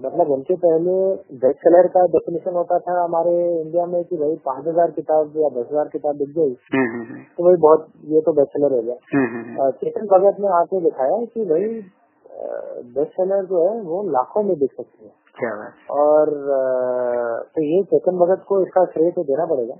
मतलब 0.00 0.30
उनके 0.32 0.51
पहले 0.56 0.94
बेस्ट 1.38 1.58
सेलर 1.58 1.86
का 1.88 2.02
डेफिनेशन 2.08 2.54
होता 2.54 2.78
था 2.80 2.94
हमारे 2.98 3.34
इंडिया 3.52 3.86
में 3.86 4.02
कि 4.04 4.16
भाई 4.16 4.36
पाँच 4.44 4.66
हज़ार 4.66 4.90
किताब 4.92 5.32
या 5.36 5.48
दस 5.50 5.66
हज़ार 5.70 5.88
किताब 5.88 6.16
बिक 6.16 6.30
गई। 6.36 6.54
हम्म, 6.68 6.86
हम्म, 6.86 7.04
हम्म, 7.04 7.22
तो 7.36 7.44
भाई 7.44 7.56
बहुत 7.62 7.86
ये 8.06 8.20
तो 8.20 8.32
बेस्ट 8.32 8.52
सेलर 8.52 8.72
हो 8.72 8.82
गया। 8.82 9.70
चेतन 9.72 10.06
भगत 10.08 10.40
ने 10.40 10.48
आके 10.56 10.80
दिखाया 10.80 11.24
कि 11.26 11.44
भाई 11.46 11.66
बेस्ट 12.92 13.12
सेलर 13.12 13.44
जो 13.46 13.64
है 13.64 13.80
वो 13.82 14.02
लाखों 14.10 14.42
में 14.42 14.54
बिक 14.58 14.72
सकती 14.72 15.04
है। 15.04 15.10
क्या 15.38 15.50
बात 15.56 15.90
और 15.92 16.30
तो 17.54 17.62
ये 17.64 17.82
चेतन 17.84 18.18
भगत 18.18 18.44
को 18.48 18.60
इसका 18.62 18.84
श्रेय 18.86 19.10
तो 19.10 19.22
देना 19.24 19.46
पड़ेगा। 19.46 19.76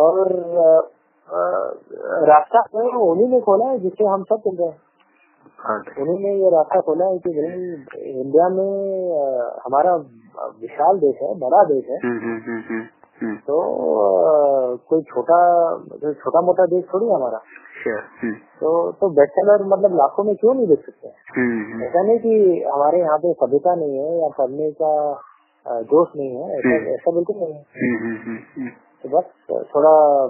और 0.00 0.32
रास्ता 2.28 2.60
उन्हीं 2.80 3.28
ने 3.28 3.40
खोला 3.40 3.66
है 3.66 3.78
जिससे 3.78 4.04
हम 4.06 4.22
सब 4.24 4.40
चल 4.40 4.56
रहे 4.56 4.68
हैं। 4.68 4.78
बहुत 5.68 5.80
बढ़िया। 5.80 6.04
उन्हीं 6.04 6.24
ने 6.24 6.44
ये 6.44 6.50
रास्ता 6.50 6.80
खोला 6.80 7.04
है 7.04 7.18
कि 7.18 7.30
भाई 7.30 8.10
इंडिया 8.10 8.48
में 8.48 8.70
हमारा 9.64 9.94
विशाल 10.60 10.98
देश 10.98 11.16
है 11.22 11.34
बड़ा 11.38 11.64
देश 11.64 11.84
है। 11.90 11.96
हम्म, 11.96 12.18
हम्म, 12.18 12.62
हम्म, 13.22 13.36
तो 13.36 13.56
कोई 14.76 15.02
छोटा 15.02 15.38
छोटा 16.12 16.40
मोटा 16.40 16.66
देश 16.66 16.84
थोड़ी 16.94 17.06
हमारा। 17.06 17.40
तो 18.60 18.92
तो 18.92 19.08
बेस्ट 19.08 19.32
सेलर 19.32 19.64
मतलब 19.64 19.96
लाखों 19.96 20.24
में 20.24 20.34
क्यों 20.36 20.54
नहीं 20.54 20.66
देख 20.66 20.80
सकते? 20.86 21.08
हम्म, 21.08 21.82
ऐसा 21.82 22.02
नहीं 22.02 22.18
कि 22.18 22.64
हमारे 22.74 22.98
यहाँ 22.98 23.18
पे 23.18 23.32
सभ्यता 23.32 23.74
नहीं 23.74 23.98
है 23.98 24.22
या 24.22 24.28
पढ़ने 24.28 24.70
का 24.70 25.20
जोश 25.82 26.08
नहीं 26.16 26.36
है 26.36 26.58
ऐसा। 26.58 26.74
ऐसा 26.94 27.12
बिल्कुल 27.12 27.36
नहीं 27.36 27.54
है। 27.54 27.62
तो 29.02 29.08
बस 29.08 29.24
थोड़ा 29.50 30.26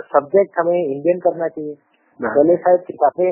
सब्जेक्ट 0.00 0.52
हमें 0.58 0.84
इंडियन 0.84 1.18
करना 1.18 1.48
चाहिए। 1.48 1.74
पहले 2.20 2.56
शायद 2.56 2.80
किताबें 2.80 3.30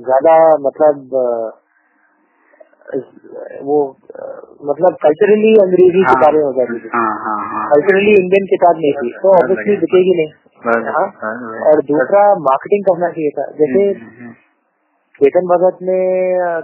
ज़्यादा 0.00 0.34
मतलब 0.58 1.14
वो 3.62 3.76
मतलब 4.64 4.96
कल्चरली 5.02 5.52
अंग्रेज़ी 5.54 6.02
हाँ, 6.02 6.14
किताबें 6.14 6.42
हो 6.42 6.52
जाती 6.52 6.78
थी। 6.78 6.88
हाँ 6.94 7.08
हाँ 7.24 7.38
हाँ। 7.48 7.68
कल्चरली 7.70 8.10
इंडियन 8.10 8.46
किताब 8.46 8.76
नहीं 8.76 8.92
थी। 8.92 9.10
तो 9.22 9.32
ऑब्वियसली 9.32 9.76
बिकेगी 9.76 10.14
नहीं। 10.16 10.32
हाँ। 10.66 11.06
और 11.70 11.82
दूसरा 11.82 12.22
मार्केटिंग 12.34 12.84
करना 12.84 13.08
चाहिए 13.08 13.30
था। 13.30 13.46
जैसे 13.50 13.82
हम्म, 13.82 14.10
हम्म, 14.20 14.32
चेतन 15.20 15.46
भगत 15.46 15.78
ने 15.82 15.98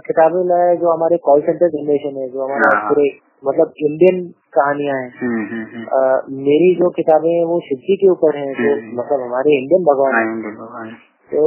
किताबें 0.07 0.43
लाए 0.45 0.75
जो 0.77 0.91
हमारे 0.93 1.17
कॉल 1.17 1.41
सेंटर 1.41 1.67
जनरेशन 1.67 2.17
है 2.17 2.29
जो 2.29 2.43
हमारा 2.43 2.79
हाँ। 2.79 2.89
पूरे 2.89 3.09
मतलब 3.43 3.73
इंडियन 3.77 4.25
कहानियाँ 4.53 4.95
हैं। 5.01 5.09
हम्म, 5.21 5.45
हम्म, 5.45 5.63
हम्म, 5.73 6.43
मेरी 6.43 6.75
जो 6.75 6.89
किताबें 6.89 7.29
हैं 7.29 7.45
वो 7.45 7.59
शिव 7.59 7.77
जी 7.77 7.95
के 7.95 8.07
ऊपर 8.07 8.37
हैं 8.37 8.53
जो। 8.53 8.75
मतलब 9.01 9.21
हमारे 9.21 9.57
इंडियन 9.57 9.83
भगवान 9.83 10.15
हैं। 10.15 10.55
भगवान 10.55 10.89
तो 11.31 11.43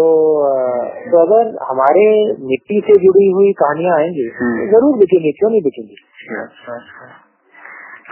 तो 1.11 1.19
अगर 1.19 1.57
हमारे 1.71 2.05
मिट्टी 2.41 2.81
से 2.81 2.93
जुड़ी 2.93 3.31
हुई 3.31 3.53
कहानियाँ 3.53 3.97
आएँगी। 3.97 4.29
तो 4.29 4.67
ज़रूर 4.67 4.99
बिकेंगी 4.99 5.33
क्यों 5.33 5.51
नहीं 5.51 5.63
बिकेंगी 5.63 5.97
Sure, 6.27 6.47
sure, 6.65 6.81
sure. 6.91 7.13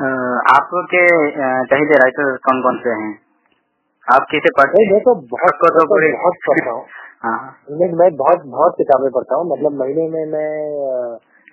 अ, 0.03 0.07
आपके 0.57 1.03
चाहिए 1.64 1.99
राइटर 2.03 2.37
कौन 2.37 2.62
कौन 2.62 2.79
से 2.85 2.90
हैं? 2.90 3.18
आप 4.09 4.27
किसे 4.31 4.51
पढ़ते 4.57 4.85
भाई 4.85 4.92
मैं 4.92 5.01
तो 5.01 5.14
बहुत 5.14 5.55
तो 5.55 5.68
तो 5.68 5.87
बहुत 5.87 6.35
पढ़ता 6.49 6.70
हूँ। 6.70 6.85
हाँ। 7.25 7.57
मैं 7.70 7.92
मैं 7.92 8.16
बहुत 8.16 8.42
बहुत 8.47 8.75
किताबें 8.79 9.11
पढ़ता 9.11 9.37
हूँ 9.37 9.53
मतलब 9.53 9.73
महीने 9.73 10.09
में 10.09 10.27
मैं 10.27 10.49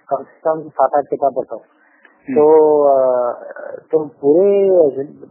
कम 0.10 0.24
से 0.24 0.39
कम 0.44 0.70
सात 0.70 0.98
आठ 0.98 1.04
किताब 1.04 1.34
पढ़ता 1.36 1.56
हूँ। 1.56 1.63
तो 2.28 2.44
अ, 2.88 2.96
तो 3.92 4.00
पूरे 4.22 4.50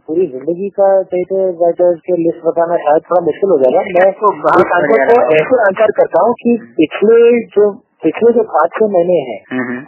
पूरी 0.07 0.25
ज़िंदगी 0.27 0.69
का 0.69 0.87
चाहिए 1.11 1.45
राइटर्स 1.61 1.99
के 2.07 2.17
लिस्ट 2.23 2.43
बताना 2.45 2.77
शायद 2.77 3.01
थोड़ा 3.01 3.21
मुश्किल 3.25 3.49
हो 3.49 3.57
जाएगा। 3.57 3.83
मैं 3.99 4.11
तो 4.21 5.59
आंसर 5.67 5.91
करता 5.99 6.23
हूँ 6.25 6.33
कि 6.43 6.57
पिछले 6.77 7.21
जो 7.55 7.71
पिछले 8.03 8.33
जो 8.33 8.43
पाँच 8.51 8.71
छह 8.77 8.87
महीने 8.87 9.17
हैं 9.29 9.39
हम्म, 9.51 9.79